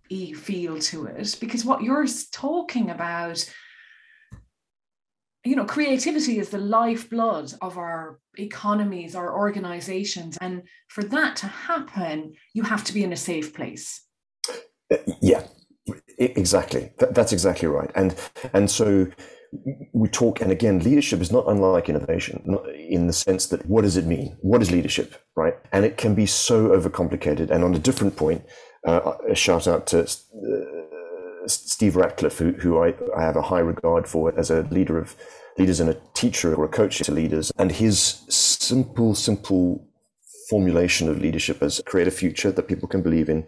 [0.09, 3.53] feel to it because what you're talking about
[5.45, 11.47] you know creativity is the lifeblood of our economies our organizations and for that to
[11.47, 14.03] happen you have to be in a safe place.
[15.21, 15.47] Yeah
[16.19, 16.91] exactly.
[16.99, 17.91] That's exactly right.
[17.95, 18.15] And
[18.53, 19.07] and so
[19.93, 23.97] we talk and again leadership is not unlike innovation in the sense that what does
[23.97, 24.37] it mean?
[24.41, 25.55] What is leadership right?
[25.73, 28.45] And it can be so overcomplicated and on a different point
[28.87, 33.61] uh, a shout out to uh, Steve Radcliffe, who, who I, I, have a high
[33.61, 35.17] regard for as a leader of
[35.59, 37.53] leaders and a teacher or a coach to leaders.
[37.59, 39.87] And his simple, simple
[40.49, 43.45] formulation of leadership as create a future that people can believe in,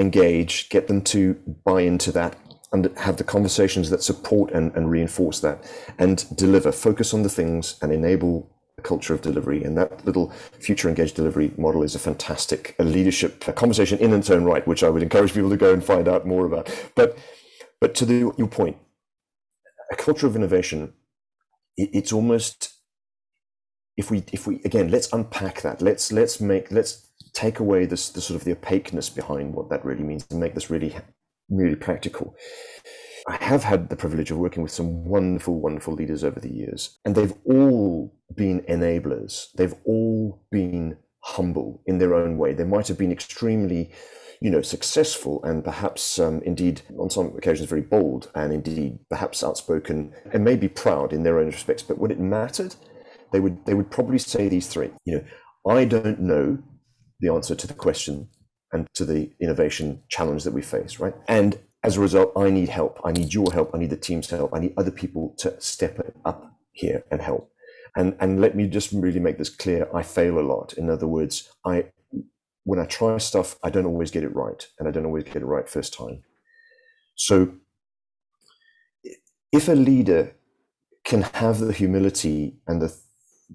[0.00, 1.34] engage, get them to
[1.64, 2.36] buy into that,
[2.72, 5.64] and have the conversations that support and, and reinforce that,
[5.98, 8.50] and deliver, focus on the things and enable
[8.82, 9.62] culture of delivery.
[9.62, 14.30] And that little future engaged delivery model is a fantastic a leadership conversation in its
[14.30, 16.70] own right, which I would encourage people to go and find out more about.
[16.94, 17.18] But
[17.80, 18.76] but to the, your point,
[19.92, 20.92] a culture of innovation,
[21.76, 22.74] it, it's almost
[23.96, 25.82] if we if we again let's unpack that.
[25.82, 29.84] Let's let's make let's take away this the sort of the opaqueness behind what that
[29.84, 30.94] really means and make this really
[31.50, 32.36] really practical.
[33.28, 36.98] I have had the privilege of working with some wonderful, wonderful leaders over the years,
[37.04, 39.52] and they've all been enablers.
[39.54, 42.54] They've all been humble in their own way.
[42.54, 43.90] They might have been extremely,
[44.40, 49.44] you know, successful and perhaps um, indeed on some occasions very bold and indeed perhaps
[49.44, 51.82] outspoken and maybe proud in their own respects.
[51.82, 52.76] But when it mattered,
[53.32, 54.90] they would they would probably say these three.
[55.04, 55.24] You know,
[55.70, 56.58] I don't know
[57.20, 58.30] the answer to the question
[58.72, 61.14] and to the innovation challenge that we face, right?
[61.26, 61.58] And
[61.88, 63.00] as a result, I need help.
[63.02, 63.74] I need your help.
[63.74, 64.54] I need the team's help.
[64.54, 67.50] I need other people to step up here and help.
[67.96, 69.88] And and let me just really make this clear.
[69.94, 70.74] I fail a lot.
[70.74, 71.86] In other words, I
[72.64, 75.36] when I try stuff, I don't always get it right, and I don't always get
[75.36, 76.24] it right first time.
[77.14, 77.54] So,
[79.50, 80.36] if a leader
[81.04, 82.94] can have the humility and the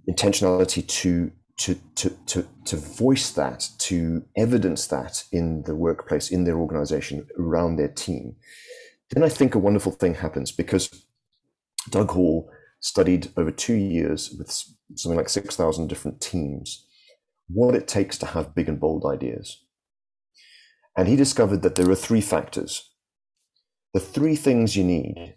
[0.09, 6.43] intentionality to to, to, to, to voice that, to evidence that in the workplace, in
[6.43, 8.35] their organization, around their team,
[9.11, 11.05] then I think a wonderful thing happens because
[11.89, 14.51] Doug Hall studied over two years with
[14.95, 16.85] something like 6,000 different teams
[17.47, 19.63] what it takes to have big and bold ideas.
[20.97, 22.91] And he discovered that there are three factors.
[23.93, 25.35] The three things you need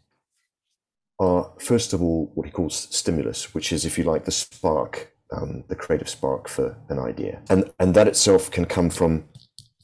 [1.18, 5.12] are, first of all, what he calls stimulus, which is, if you like, the spark
[5.32, 7.42] um, the creative spark for an idea.
[7.48, 9.24] And, and that itself can come from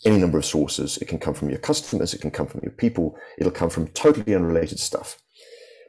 [0.04, 0.98] any number of sources.
[0.98, 3.88] It can come from your customers, it can come from your people, it'll come from
[3.88, 5.18] totally unrelated stuff.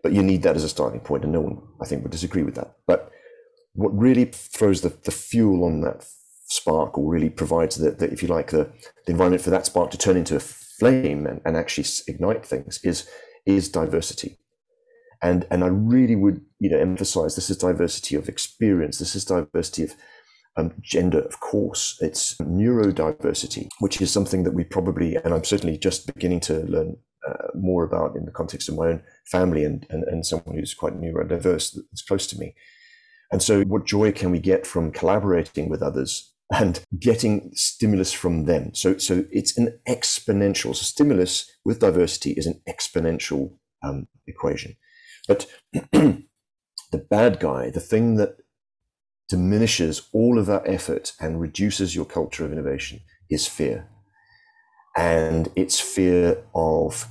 [0.02, 2.44] But you need that as a starting point, and no one, I think, would disagree
[2.44, 2.76] with that.
[2.86, 3.10] But
[3.74, 6.06] what really throws the, the fuel on that
[6.46, 8.72] spark, or really provides the, the if you like, the,
[9.06, 12.80] the environment for that spark to turn into a flame and, and actually ignite things,
[12.84, 13.08] is
[13.46, 14.40] is diversity.
[15.24, 19.00] And and I really would you know emphasize this is diversity of experience.
[19.00, 19.96] This is diversity of
[20.56, 21.98] um, gender, of course.
[22.02, 26.98] It's neurodiversity, which is something that we probably, and I'm certainly just beginning to learn
[27.28, 30.74] uh, more about in the context of my own family and, and, and someone who's
[30.74, 32.54] quite neurodiverse that's close to me.
[33.32, 38.46] And so, what joy can we get from collaborating with others and getting stimulus from
[38.46, 38.76] them?
[38.76, 40.76] So, so it's an exponential.
[40.76, 44.76] So, stimulus with diversity is an exponential um, equation.
[45.28, 45.48] But
[45.92, 46.26] the
[47.10, 48.38] bad guy, the thing that
[49.30, 53.90] diminishes all of that effort and reduces your culture of innovation is fear.
[54.96, 57.08] And it's fear of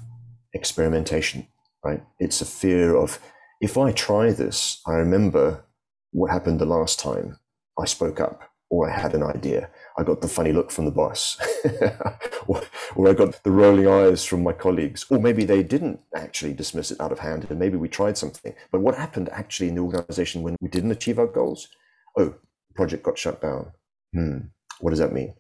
[0.55, 1.49] experimentation,
[1.85, 2.03] right?
[2.19, 3.19] It's a fear of
[3.61, 5.65] if I try this, I remember
[6.13, 7.39] what happened the last time
[7.79, 9.71] I spoke up or I had an idea.
[9.99, 11.39] I got the funny look from the boss,
[12.47, 12.63] or,
[12.97, 16.91] or, I got the rolling eyes from my colleagues, or maybe they didn't actually dismiss
[16.91, 18.55] it out of hand, and maybe we tried something.
[18.71, 21.69] But what happened actually in the organization when we didn't achieve our goals?
[22.17, 22.35] Oh,
[22.75, 23.73] project got shut down.
[24.15, 24.39] Hmm,
[24.81, 25.35] what does that mean?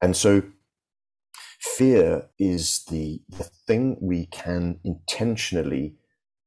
[0.00, 0.42] And so,
[1.60, 5.96] fear is the the thing we can intentionally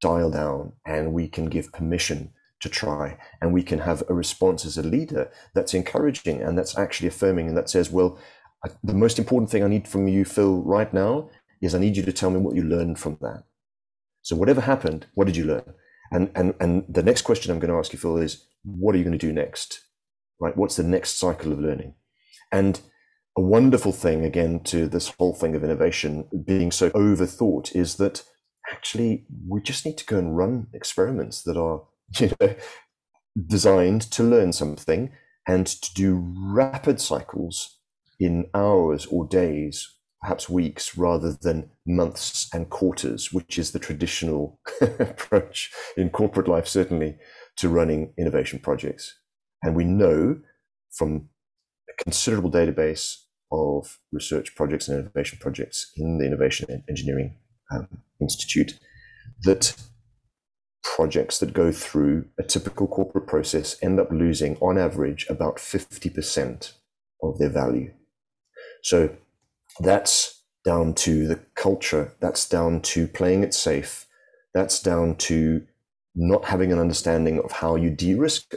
[0.02, 3.18] dial down, and we can give permission to try.
[3.42, 7.48] And we can have a response as a leader that's encouraging and that's actually affirming
[7.48, 8.20] and that says, well,
[8.64, 11.30] I, the most important thing I need from you, Phil, right now
[11.62, 13.44] is I need you to tell me what you learned from that.
[14.22, 15.74] So whatever happened, what did you learn?
[16.12, 18.98] And and and the next question I'm going to ask you, Phil, is what are
[18.98, 19.82] you going to do next?
[20.40, 20.56] Right?
[20.56, 21.96] What's the next cycle of learning?
[22.52, 22.82] And
[23.38, 28.24] a wonderful thing again to this whole thing of innovation being so overthought is that
[28.72, 31.84] actually we just need to go and run experiments that are
[32.20, 32.56] you know,
[33.48, 35.12] designed to learn something
[35.48, 37.78] and to do rapid cycles
[38.20, 44.60] in hours or days, perhaps weeks, rather than months and quarters, which is the traditional
[44.82, 47.18] approach in corporate life, certainly,
[47.58, 49.16] to running innovation projects.
[49.64, 50.40] And we know
[50.92, 51.30] from
[51.90, 53.16] a considerable database
[53.52, 57.36] of research projects and innovation projects in the Innovation Engineering
[57.72, 57.88] um,
[58.22, 58.80] Institute
[59.44, 59.76] that
[60.84, 66.74] projects that go through a typical corporate process end up losing, on average, about 50%
[67.22, 67.94] of their value.
[68.84, 69.16] So
[69.80, 74.08] that's down to the culture, that's down to playing it safe,
[74.54, 75.66] that's down to
[76.16, 78.54] not having an understanding of how you de risk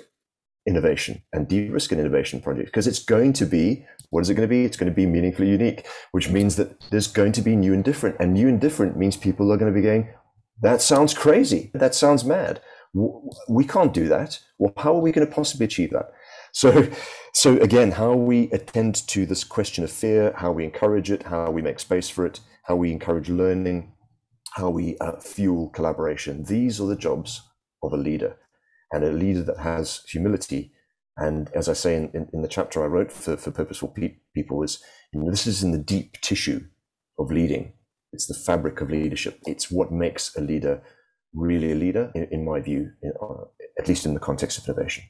[0.66, 3.84] innovation and de risk an innovation project because it's going to be
[4.14, 4.64] what is it going to be?
[4.64, 7.82] It's going to be meaningfully unique, which means that there's going to be new and
[7.82, 8.14] different.
[8.20, 10.08] And new and different means people are going to be going,
[10.62, 11.70] that sounds crazy.
[11.74, 12.60] That sounds mad.
[13.48, 14.38] We can't do that.
[14.58, 16.10] Well, how are we going to possibly achieve that?
[16.56, 16.88] So,
[17.32, 21.50] so again, how we attend to this question of fear, how we encourage it, how
[21.50, 23.92] we make space for it, how we encourage learning,
[24.52, 26.44] how we uh, fuel collaboration.
[26.44, 27.42] These are the jobs
[27.82, 28.36] of a leader,
[28.92, 30.72] and a leader that has humility.
[31.16, 34.18] And as I say in, in, in the chapter I wrote for, for Purposeful Pe-
[34.32, 34.80] People, is
[35.12, 36.60] you know, this is in the deep tissue
[37.18, 37.72] of leading
[38.14, 39.40] it's the fabric of leadership.
[39.46, 40.82] It's what makes a leader
[41.34, 43.44] really a leader, in, in my view, in, uh,
[43.78, 45.04] at least in the context of innovation.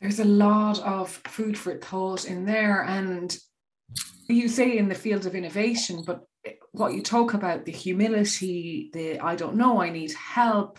[0.00, 2.82] There's a lot of food for thought in there.
[2.82, 3.36] And
[4.28, 6.22] you say in the field of innovation, but
[6.72, 10.78] what you talk about the humility, the I don't know, I need help,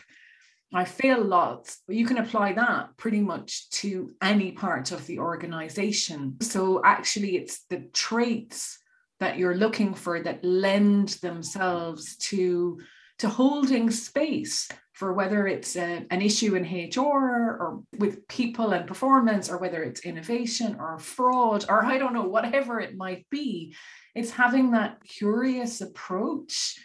[0.73, 6.37] I fail lots, you can apply that pretty much to any part of the organization.
[6.41, 8.79] So actually, it's the traits
[9.23, 12.79] that you're looking for that lend themselves to
[13.19, 18.85] to holding space for whether it's a, an issue in HR or with people and
[18.85, 23.75] performance, or whether it's innovation or fraud, or I don't know, whatever it might be.
[24.13, 26.77] It's having that curious approach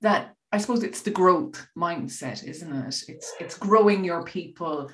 [0.00, 3.04] that I suppose it's the growth mindset, isn't it?
[3.08, 4.90] It's it's growing your people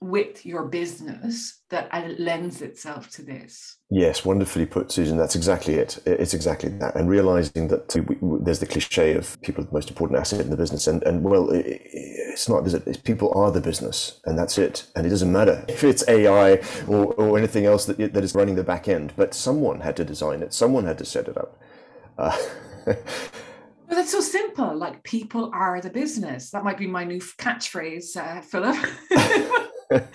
[0.00, 3.76] with your business that lends itself to this.
[3.90, 5.18] Yes, wonderfully put, Susan.
[5.18, 5.98] That's exactly it.
[6.06, 6.96] It's exactly that.
[6.96, 10.40] And realizing that we, we, there's the cliche of people are the most important asset
[10.40, 10.86] in the business.
[10.86, 12.86] And, and well, it, it's not, is it?
[12.86, 14.86] It's people are the business and that's it.
[14.96, 18.54] And it doesn't matter if it's AI or, or anything else that, that is running
[18.54, 20.54] the back end, but someone had to design it.
[20.54, 21.60] Someone had to set it up.
[22.16, 22.36] Uh,
[23.90, 24.76] But that's so simple.
[24.76, 26.50] Like people are the business.
[26.50, 28.76] That might be my new catchphrase, uh, Philip.
[30.00, 30.06] no,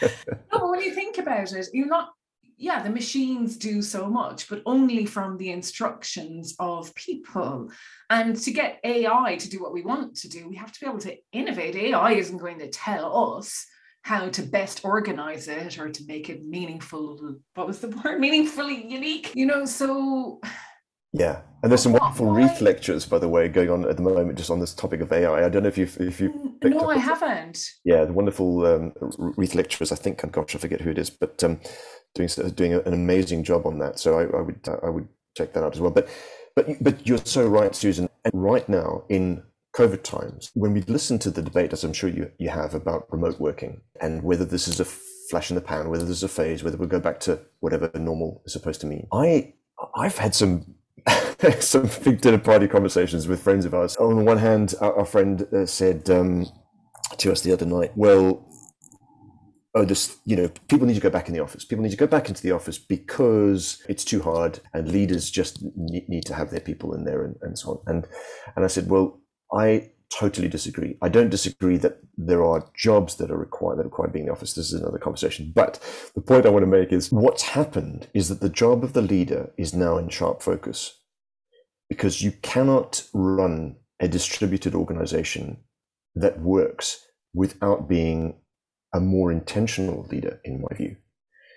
[0.51, 2.11] but when you think about it, you're not
[2.57, 7.69] yeah, the machines do so much, but only from the instructions of people.
[8.09, 10.85] And to get AI to do what we want to do, we have to be
[10.85, 11.75] able to innovate.
[11.75, 13.65] AI isn't going to tell us
[14.03, 17.39] how to best organize it or to make it meaningful.
[17.55, 18.19] What was the word?
[18.19, 19.65] Meaningfully unique, you know?
[19.65, 20.39] So,
[21.11, 24.37] yeah, and there's some wonderful Reith lectures, by the way, going on at the moment
[24.37, 25.45] just on this topic of AI.
[25.45, 26.53] I don't know if you've if mm.
[26.69, 26.79] You.
[26.79, 27.71] No, I haven't.
[27.83, 29.91] Yeah, the wonderful um, Reith lecturers.
[29.91, 31.59] I think, gosh, I forget who it is, but um,
[32.13, 33.99] doing doing an amazing job on that.
[33.99, 35.91] So I, I would I would check that out as well.
[35.91, 36.09] But
[36.55, 38.09] but but you're so right, Susan.
[38.23, 39.43] And right now in
[39.75, 43.11] COVID times, when we listen to the debate, as I'm sure you you have about
[43.11, 46.29] remote working and whether this is a flash in the pan, whether this is a
[46.29, 49.07] phase, whether we go back to whatever normal is supposed to mean.
[49.11, 49.53] I
[49.95, 50.74] I've had some
[51.59, 53.95] some big dinner party conversations with friends of ours.
[53.97, 56.45] On the one hand, our, our friend uh, said um,
[57.17, 58.47] to us the other night, "Well,
[59.73, 61.65] oh, this, you know, people need to go back in the office.
[61.65, 65.63] People need to go back into the office because it's too hard, and leaders just
[65.75, 68.07] need, need to have their people in there, and, and so on." And
[68.55, 69.19] and I said, "Well,
[69.53, 70.97] I totally disagree.
[71.01, 74.33] I don't disagree that there are jobs that are required that require being in the
[74.33, 74.53] office.
[74.53, 75.51] This is another conversation.
[75.53, 75.79] But
[76.13, 79.01] the point I want to make is what's happened is that the job of the
[79.01, 80.99] leader is now in sharp focus
[81.89, 85.57] because you cannot run a distributed organization
[86.15, 88.35] that works without being
[88.93, 90.95] a more intentional leader, in my view.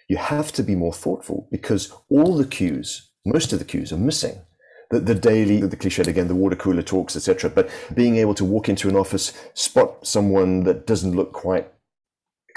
[0.08, 3.98] You have to be more thoughtful because all the cues, most of the cues are
[3.98, 4.40] missing.
[4.90, 7.50] The, the daily, the cliche again, the water cooler talks, etc.
[7.50, 11.70] But being able to walk into an office, spot someone that doesn't look quite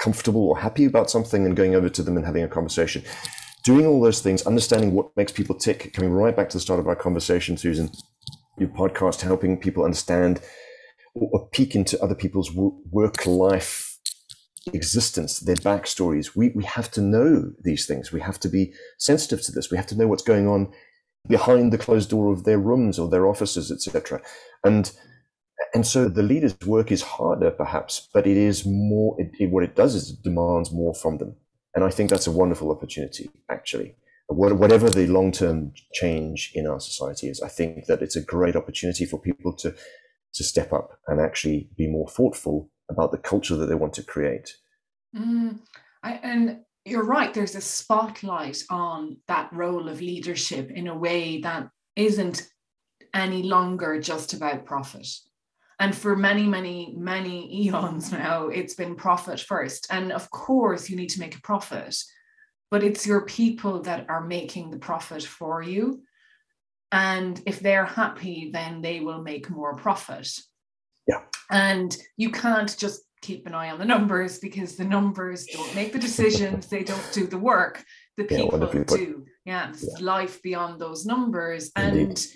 [0.00, 3.04] comfortable or happy about something and going over to them and having a conversation
[3.62, 6.80] doing all those things, understanding what makes people tick, coming right back to the start
[6.80, 7.90] of our conversation, Susan,
[8.58, 10.40] your podcast, helping people understand
[11.14, 13.98] or, peek into other people's work life
[14.72, 16.34] existence, their backstories.
[16.34, 18.12] We, we have to know these things.
[18.12, 19.70] We have to be sensitive to this.
[19.70, 20.72] We have to know what's going on
[21.28, 24.20] behind the closed door of their rooms or their offices, etc.
[24.64, 24.90] And
[25.74, 29.14] and so the leader's work is harder, perhaps, but it is more.
[29.18, 31.36] It, it, what it does is it demands more from them.
[31.74, 33.96] And I think that's a wonderful opportunity, actually.
[34.28, 38.56] Whatever the long term change in our society is, I think that it's a great
[38.56, 39.74] opportunity for people to,
[40.34, 44.02] to step up and actually be more thoughtful about the culture that they want to
[44.02, 44.56] create.
[45.16, 45.60] Mm,
[46.02, 51.40] I, and you're right, there's a spotlight on that role of leadership in a way
[51.40, 52.48] that isn't
[53.14, 55.08] any longer just about profit.
[55.78, 59.86] And for many, many, many eons now, it's been profit first.
[59.90, 61.96] And of course, you need to make a profit,
[62.70, 66.02] but it's your people that are making the profit for you.
[66.92, 70.28] And if they're happy, then they will make more profit.
[71.06, 71.22] Yeah.
[71.50, 75.92] And you can't just keep an eye on the numbers because the numbers don't make
[75.92, 77.84] the decisions, they don't do the work.
[78.16, 79.24] The people, yeah, do.
[79.46, 81.70] Yeah, yeah, life beyond those numbers.
[81.76, 82.08] Indeed.
[82.08, 82.26] And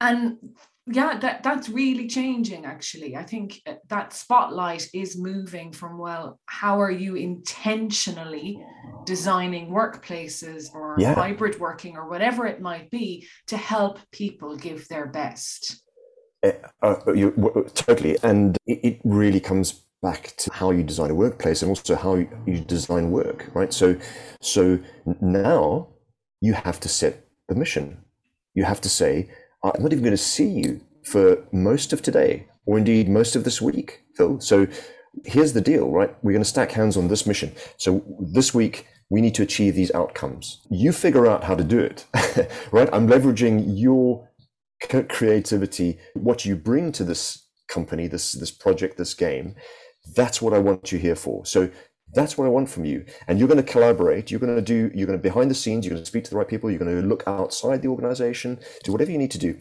[0.00, 0.38] and
[0.86, 3.16] yeah that that's really changing actually.
[3.16, 8.58] I think uh, that spotlight is moving from well how are you intentionally
[9.04, 11.14] designing workplaces or yeah.
[11.14, 15.82] hybrid working or whatever it might be to help people give their best?
[16.42, 16.52] Uh,
[16.82, 17.30] uh, you,
[17.74, 18.18] totally.
[18.24, 22.16] And it, it really comes back to how you design a workplace and also how
[22.16, 23.72] you design work right?
[23.72, 23.96] So
[24.40, 24.80] so
[25.20, 25.88] now
[26.40, 28.02] you have to set the mission
[28.54, 29.30] you have to say
[29.64, 33.44] I'm not even going to see you for most of today, or indeed most of
[33.44, 34.40] this week, Phil.
[34.40, 34.66] So
[35.24, 36.14] here's the deal, right?
[36.22, 37.52] We're going to stack hands on this mission.
[37.76, 40.62] So this week, we need to achieve these outcomes.
[40.70, 42.06] You figure out how to do it,
[42.72, 42.88] right?
[42.92, 44.28] I'm leveraging your
[45.08, 49.54] creativity, what you bring to this company, this this project, this game.
[50.16, 51.44] That's what I want you here for.
[51.46, 51.70] So
[52.14, 53.04] that's what I want from you.
[53.26, 54.30] And you're going to collaborate.
[54.30, 56.30] You're going to do, you're going to behind the scenes, you're going to speak to
[56.30, 56.70] the right people.
[56.70, 59.58] You're going to look outside the organization, do whatever you need to do.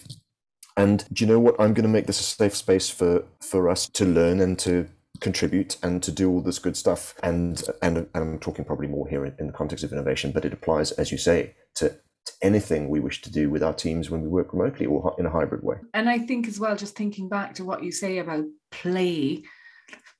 [0.78, 1.56] And do you know what?
[1.60, 4.88] I'm going to make this a safe space for, for us to learn and to
[5.20, 7.14] contribute and to do all this good stuff.
[7.24, 10.45] And, and, and I'm talking probably more here in, in the context of innovation, but
[10.45, 14.10] it applies, as you say, to, to anything we wish to do with our teams
[14.10, 15.78] when we work remotely or in a hybrid way.
[15.93, 19.43] And I think as well, just thinking back to what you say about play,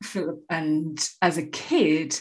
[0.02, 2.20] Philip, and as a kid,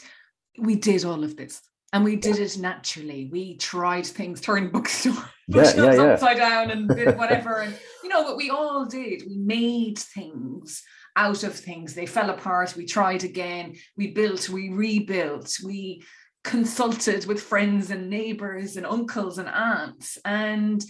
[0.59, 1.63] we did all of this
[1.93, 3.29] and we did it naturally.
[3.33, 5.13] We tried things, turned bookstore
[5.49, 6.03] yeah, yeah, yeah.
[6.03, 7.57] upside down and did whatever.
[7.59, 9.25] and you know, what we all did.
[9.27, 10.83] We made things
[11.17, 11.95] out of things.
[11.95, 12.77] They fell apart.
[12.77, 13.75] We tried again.
[13.97, 16.05] We built, we rebuilt, we
[16.45, 20.17] consulted with friends and neighbors and uncles and aunts.
[20.25, 20.83] And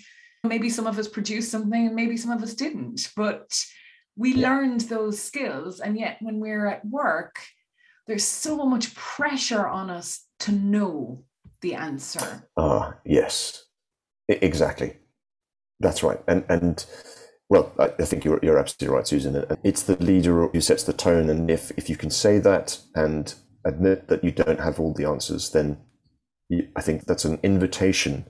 [0.44, 3.10] maybe some of us produced something and maybe some of us didn't.
[3.16, 3.50] But
[4.20, 4.48] we yeah.
[4.48, 7.40] learned those skills and yet when we're at work
[8.10, 11.22] there's so much pressure on us to know
[11.60, 12.48] the answer.
[12.56, 13.66] Ah, yes,
[14.28, 14.96] I- exactly.
[15.78, 16.20] That's right.
[16.26, 16.84] And and
[17.48, 19.44] well, I, I think you're you're absolutely right, Susan.
[19.62, 23.32] It's the leader who sets the tone, and if if you can say that and
[23.64, 25.78] admit that you don't have all the answers, then
[26.48, 28.26] you, I think that's an invitation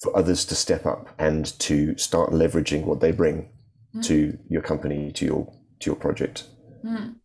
[0.00, 3.50] for others to step up and to start leveraging what they bring
[3.98, 4.04] Mm.
[4.04, 6.44] to your company, to your to your project.
[6.84, 7.16] Mm.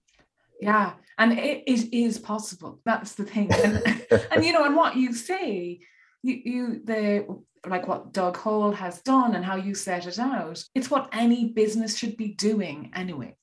[0.61, 2.79] Yeah, and it, it is possible.
[2.85, 3.51] That's the thing.
[3.51, 5.79] And, and you know, and what you say,
[6.23, 7.25] you you the
[7.67, 10.63] like what Doug Hall has done and how you set it out.
[10.75, 13.35] It's what any business should be doing anyway.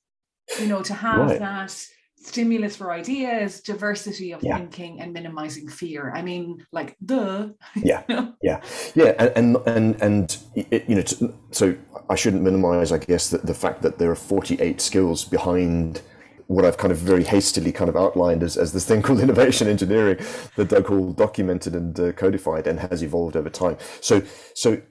[0.58, 1.38] You know, to have Right.
[1.38, 1.86] that
[2.22, 4.56] stimulus for ideas, diversity of Yeah.
[4.58, 6.12] thinking, and minimizing fear.
[6.14, 8.02] I mean, like the Yeah.
[8.42, 8.60] Yeah,
[8.94, 11.74] yeah, and and and, and it, you know, t- so
[12.08, 16.02] I shouldn't minimise, I guess, that the fact that there are forty-eight skills behind
[16.46, 19.68] what I've kind of very hastily kind of outlined as, as this thing called innovation
[19.68, 20.18] engineering
[20.56, 23.76] that Doug Hall documented and uh, codified and has evolved over time.
[24.00, 24.22] So
[24.54, 24.82] so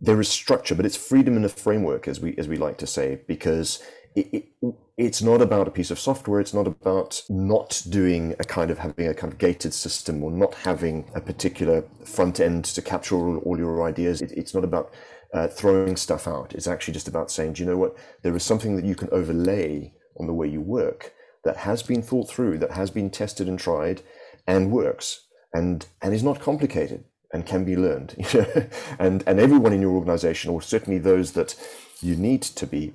[0.00, 2.86] there is structure, but it's freedom in a framework, as we as we like to
[2.86, 3.80] say, because
[4.16, 6.40] it, it, it's not about a piece of software.
[6.40, 10.30] It's not about not doing a kind of having a kind of gated system or
[10.30, 14.22] not having a particular front end to capture all, all your ideas.
[14.22, 14.92] It, it's not about
[15.34, 16.54] uh, throwing stuff out.
[16.54, 17.94] It's actually just about saying, do you know what?
[18.22, 21.12] There is something that you can overlay on the way you work
[21.44, 24.02] that has been thought through, that has been tested and tried,
[24.46, 28.14] and works, and and is not complicated and can be learned.
[28.98, 31.54] and and everyone in your organization, or certainly those that
[32.00, 32.94] you need to be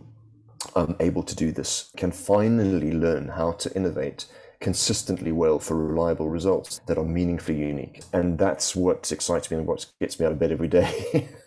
[0.76, 4.26] um, able to do this, can finally learn how to innovate
[4.59, 8.03] consistently well for reliable results that are meaningfully unique.
[8.14, 11.30] And that's what excites me and what gets me out of bed every day.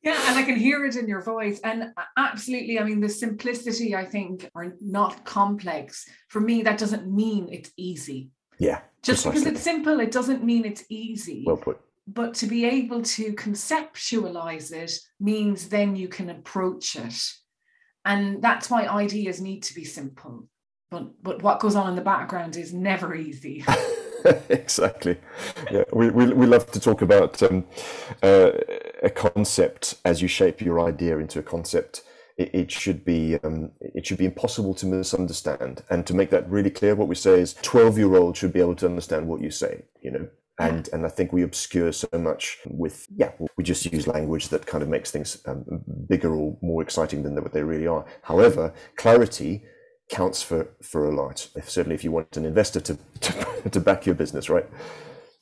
[0.00, 1.60] Yeah, and I can hear it in your voice.
[1.64, 6.06] And absolutely, I mean, the simplicity, I think, are not complex.
[6.28, 8.30] For me, that doesn't mean it's easy.
[8.58, 11.42] yeah, Just because it's simple, it doesn't mean it's easy.
[11.46, 11.80] well put.
[12.06, 17.20] but to be able to conceptualize it means then you can approach it.
[18.04, 20.48] And that's why ideas need to be simple.
[20.90, 23.64] But but what goes on in the background is never easy.
[24.48, 25.16] exactly.
[25.70, 27.64] Yeah, we, we, we love to talk about um,
[28.22, 28.50] uh,
[29.02, 32.02] a concept as you shape your idea into a concept.
[32.36, 35.82] It, it should be um, it should be impossible to misunderstand.
[35.90, 38.60] And to make that really clear, what we say is twelve year old should be
[38.60, 39.82] able to understand what you say.
[40.00, 40.28] You know.
[40.60, 44.66] And, and I think we obscure so much with yeah we just use language that
[44.66, 45.64] kind of makes things um,
[46.08, 48.04] bigger or more exciting than what they really are.
[48.22, 49.62] However, clarity
[50.08, 51.48] counts for for a lot.
[51.54, 54.66] If, certainly, if you want an investor to, to to back your business, right?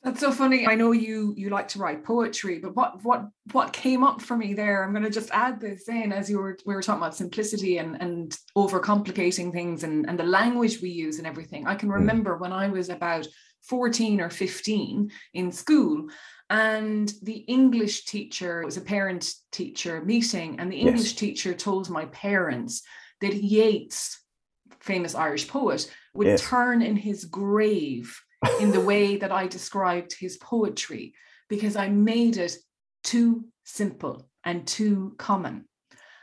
[0.03, 0.67] That's so funny.
[0.67, 4.37] I know you you like to write poetry, but what what what came up for
[4.37, 4.83] me there?
[4.83, 7.79] I'm going to just add this in as you were we were talking about simplicity
[7.79, 11.67] and and overcomplicating things and and the language we use and everything.
[11.67, 13.27] I can remember when I was about
[13.63, 16.07] 14 or 15 in school
[16.49, 20.87] and the english teacher it was a parent teacher meeting and the Yes.
[20.87, 22.83] english teacher told my parents
[23.21, 24.23] that yeats
[24.79, 26.41] famous irish poet would Yes.
[26.41, 28.17] turn in his grave
[28.61, 31.13] in the way that i described his poetry
[31.49, 32.55] because i made it
[33.03, 35.65] too simple and too common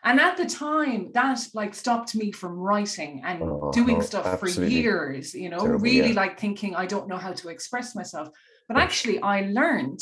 [0.04, 4.38] and at the time that like stopped me from writing and Oh, doing oh, stuff
[4.38, 6.22] for years you know Terrible, really yeah.
[6.22, 8.28] like thinking i don't know how to express myself.
[8.68, 10.00] But actually i learned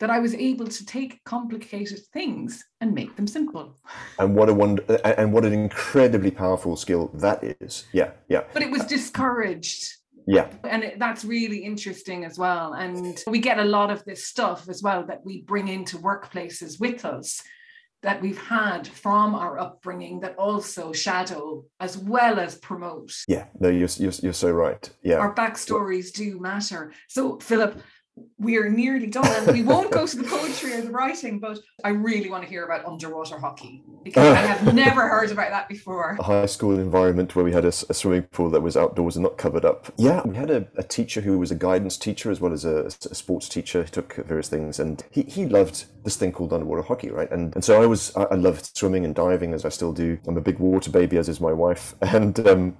[0.00, 3.76] that i was able to take complicated things and make them simple.
[4.18, 7.86] And what a wonder, and what an incredibly powerful skill that is.
[7.92, 9.94] Yeah, yeah, but it was discouraged.
[10.26, 12.74] Yeah, and it, that's really interesting as well.
[12.74, 16.78] And we get a lot of this stuff as well that we bring into workplaces
[16.78, 17.42] with us
[18.02, 23.46] that we've had from our upbringing that also shadow as well as promote yeah.
[23.58, 24.88] No, you're you're, you're so right.
[25.02, 26.92] Yeah, our backstories do matter.
[27.08, 27.80] So, Philip,
[28.38, 31.90] we're nearly done, and we won't go to the poetry or the writing, but I
[31.90, 36.16] really want to hear about underwater hockey because I have never heard about that before.
[36.18, 39.38] a high school environment where we had a swimming pool that was outdoors and not
[39.38, 39.92] covered up.
[39.96, 42.86] Yeah, we had a, a teacher who was a guidance teacher as well as a,
[42.86, 43.82] a sports teacher.
[43.82, 47.30] He took various things, and he, he loved this thing called underwater hockey, right?
[47.30, 50.18] And and so I was I, I loved swimming and diving as I still do.
[50.26, 52.76] I'm a big water baby, as is my wife, and um,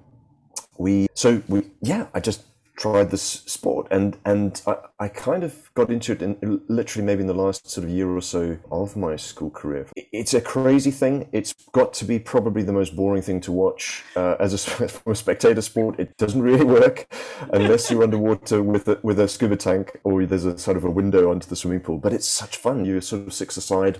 [0.77, 2.43] we so we yeah I just
[2.79, 7.21] tried this sport and and I, I kind of got into it in literally maybe
[7.21, 9.85] in the last sort of year or so of my school career.
[10.13, 11.27] It's a crazy thing.
[11.33, 15.15] It's got to be probably the most boring thing to watch uh, as a, a
[15.15, 15.99] spectator sport.
[15.99, 17.13] It doesn't really work
[17.51, 20.91] unless you're underwater with a, with a scuba tank or there's a sort of a
[20.91, 22.85] window onto the swimming pool but it's such fun.
[22.85, 23.99] You're sort of six aside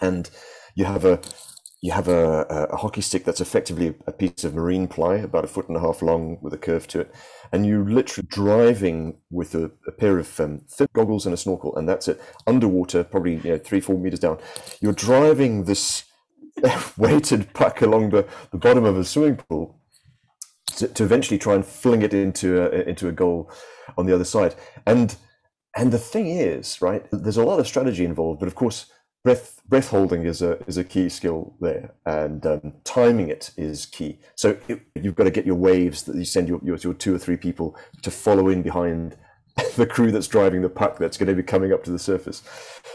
[0.00, 0.30] and
[0.76, 1.20] you have a
[1.86, 5.46] you have a, a, hockey stick that's effectively a piece of marine ply, about a
[5.46, 7.14] foot and a half long with a curve to it,
[7.52, 11.76] and you're literally driving with a, a pair of um, thin goggles and a snorkel,
[11.76, 12.20] and that's it.
[12.44, 14.38] Underwater, probably you know, three, four meters down.
[14.80, 16.02] You're driving this
[16.96, 19.78] weighted puck along the, the bottom of a swimming pool
[20.74, 23.48] to, to eventually try and fling it into a, into a goal
[23.96, 24.56] on the other side.
[24.86, 25.14] And
[25.76, 28.86] and the thing is, right, there's a lot of strategy involved, but of course,
[29.26, 33.84] breath breath holding is a is a key skill there, and um, timing it is
[33.84, 34.20] key.
[34.36, 37.12] So it, you've got to get your waves that you send your, your, your two
[37.12, 39.16] or three people to follow in behind
[39.76, 42.42] the crew that's driving the puck that's going to be coming up to the surface.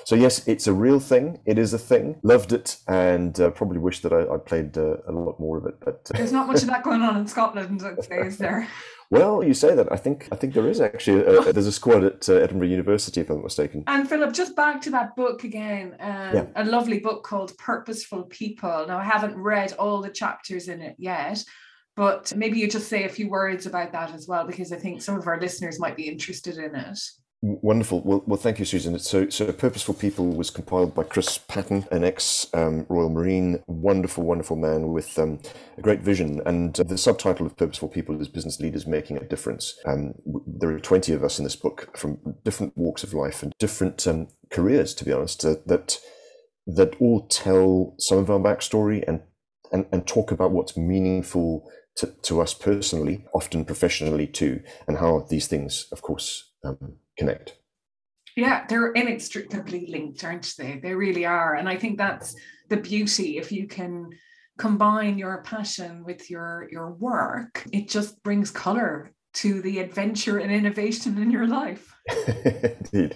[0.05, 1.39] So yes, it's a real thing.
[1.45, 2.17] It is a thing.
[2.21, 5.65] Loved it, and uh, probably wish that I, I played uh, a lot more of
[5.65, 5.79] it.
[5.79, 8.67] But uh, there's not much of that going on in Scotland, I'd say, is there?
[9.09, 9.91] Well, you say that.
[9.91, 11.25] I think I think there is actually.
[11.25, 13.83] A, there's a squad at uh, Edinburgh University, if I'm not mistaken.
[13.87, 15.95] And Philip, just back to that book again.
[15.99, 16.45] Um, yeah.
[16.55, 18.85] A lovely book called Purposeful People.
[18.87, 21.43] Now, I haven't read all the chapters in it yet,
[21.95, 25.01] but maybe you just say a few words about that as well, because I think
[25.01, 26.99] some of our listeners might be interested in it.
[27.43, 28.01] Wonderful.
[28.03, 28.99] Well, well, thank you, Susan.
[28.99, 34.23] So, so Purposeful People was compiled by Chris Patton, an ex um, Royal Marine, wonderful,
[34.23, 35.39] wonderful man with um,
[35.75, 36.39] a great vision.
[36.45, 39.75] And uh, the subtitle of Purposeful People is Business Leaders Making a Difference.
[39.87, 40.13] Um,
[40.45, 44.05] there are 20 of us in this book from different walks of life and different
[44.05, 45.99] um, careers, to be honest, uh, that
[46.67, 49.21] that all tell some of our backstory and,
[49.71, 51.67] and, and talk about what's meaningful
[51.97, 57.57] to, to us personally, often professionally too, and how these things, of course, um, connect.
[58.37, 60.79] Yeah, they're inextricably linked, aren't they?
[60.81, 61.55] They really are.
[61.55, 62.35] And I think that's
[62.69, 64.11] the beauty if you can
[64.57, 70.51] combine your passion with your your work, it just brings color to the adventure and
[70.51, 71.93] innovation in your life.
[72.37, 73.15] Indeed.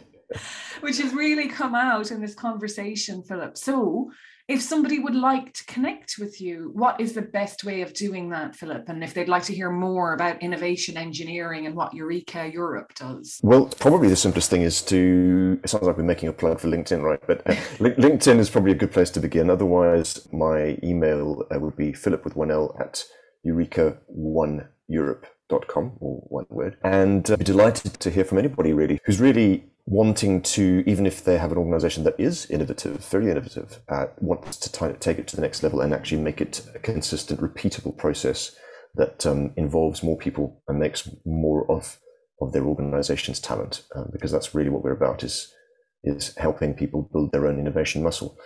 [0.82, 3.58] Which has really come out in this conversation, Philip.
[3.58, 4.12] So
[4.48, 8.30] if somebody would like to connect with you, what is the best way of doing
[8.30, 8.88] that, Philip?
[8.88, 13.40] And if they'd like to hear more about innovation engineering and what Eureka Europe does?
[13.42, 16.68] Well, probably the simplest thing is to, it sounds like we're making a plug for
[16.68, 17.20] LinkedIn, right?
[17.26, 19.50] But uh, LinkedIn is probably a good place to begin.
[19.50, 23.04] Otherwise, my email uh, would be philip with one L at
[25.50, 26.78] eureka1europe.com or one word.
[26.84, 31.24] And uh, be delighted to hear from anybody really who's really wanting to, even if
[31.24, 35.28] they have an organization that is innovative, very innovative, uh, wants to t- take it
[35.28, 38.56] to the next level and actually make it a consistent, repeatable process
[38.96, 42.00] that um, involves more people and makes more of
[42.42, 45.54] of their organization's talent, um, because that's really what we're about is
[46.04, 48.38] is helping people build their own innovation muscle.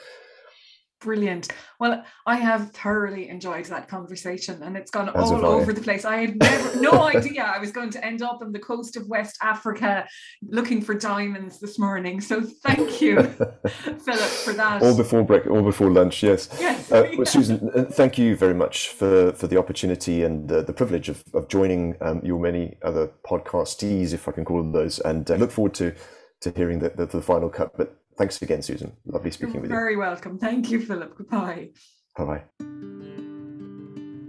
[1.02, 1.48] Brilliant.
[1.80, 6.04] Well, I have thoroughly enjoyed that conversation and it's gone As all over the place.
[6.04, 9.08] I had never no idea I was going to end up on the coast of
[9.08, 10.06] West Africa
[10.42, 12.20] looking for diamonds this morning.
[12.20, 13.24] So thank you,
[13.74, 14.82] Philip, for that.
[14.82, 16.50] All before break, all before lunch, yes.
[16.60, 16.92] Yes.
[16.92, 17.24] Uh.
[17.24, 21.24] Susan, uh, thank you very much for, for the opportunity and uh, the privilege of,
[21.34, 25.36] of joining um, your many other podcastees, if I can call them those, and uh,
[25.36, 25.96] look forward to
[26.42, 27.76] to hearing the, the, the final cut.
[27.78, 28.92] But Thanks again, Susan.
[29.06, 29.76] Lovely speaking You're with you.
[29.76, 30.38] Very welcome.
[30.38, 31.16] Thank you, Philip.
[31.16, 31.70] Goodbye.
[32.18, 32.44] Bye bye.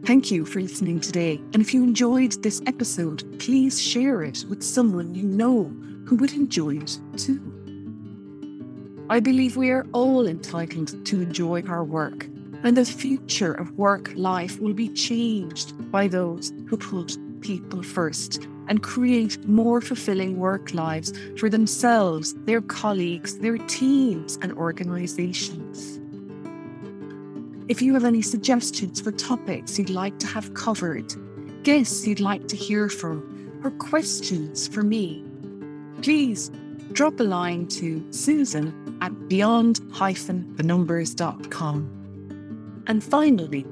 [0.07, 1.38] Thank you for listening today.
[1.53, 5.64] And if you enjoyed this episode, please share it with someone you know
[6.07, 7.43] who would enjoy it too.
[9.11, 12.26] I believe we are all entitled to enjoy our work,
[12.62, 18.47] and the future of work life will be changed by those who put people first
[18.70, 26.00] and create more fulfilling work lives for themselves, their colleagues, their teams, and organizations.
[27.68, 31.12] If you have any suggestions for topics you'd like to have covered,
[31.64, 35.22] guests you'd like to hear from, or questions for me,
[36.00, 36.50] please
[36.92, 41.96] drop a line to Susan at beyond-thenumbers.com.
[42.86, 43.66] And finally,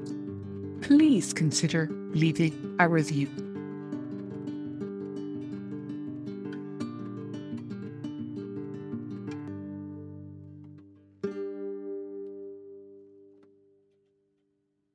[0.81, 3.48] please consider leaving a review.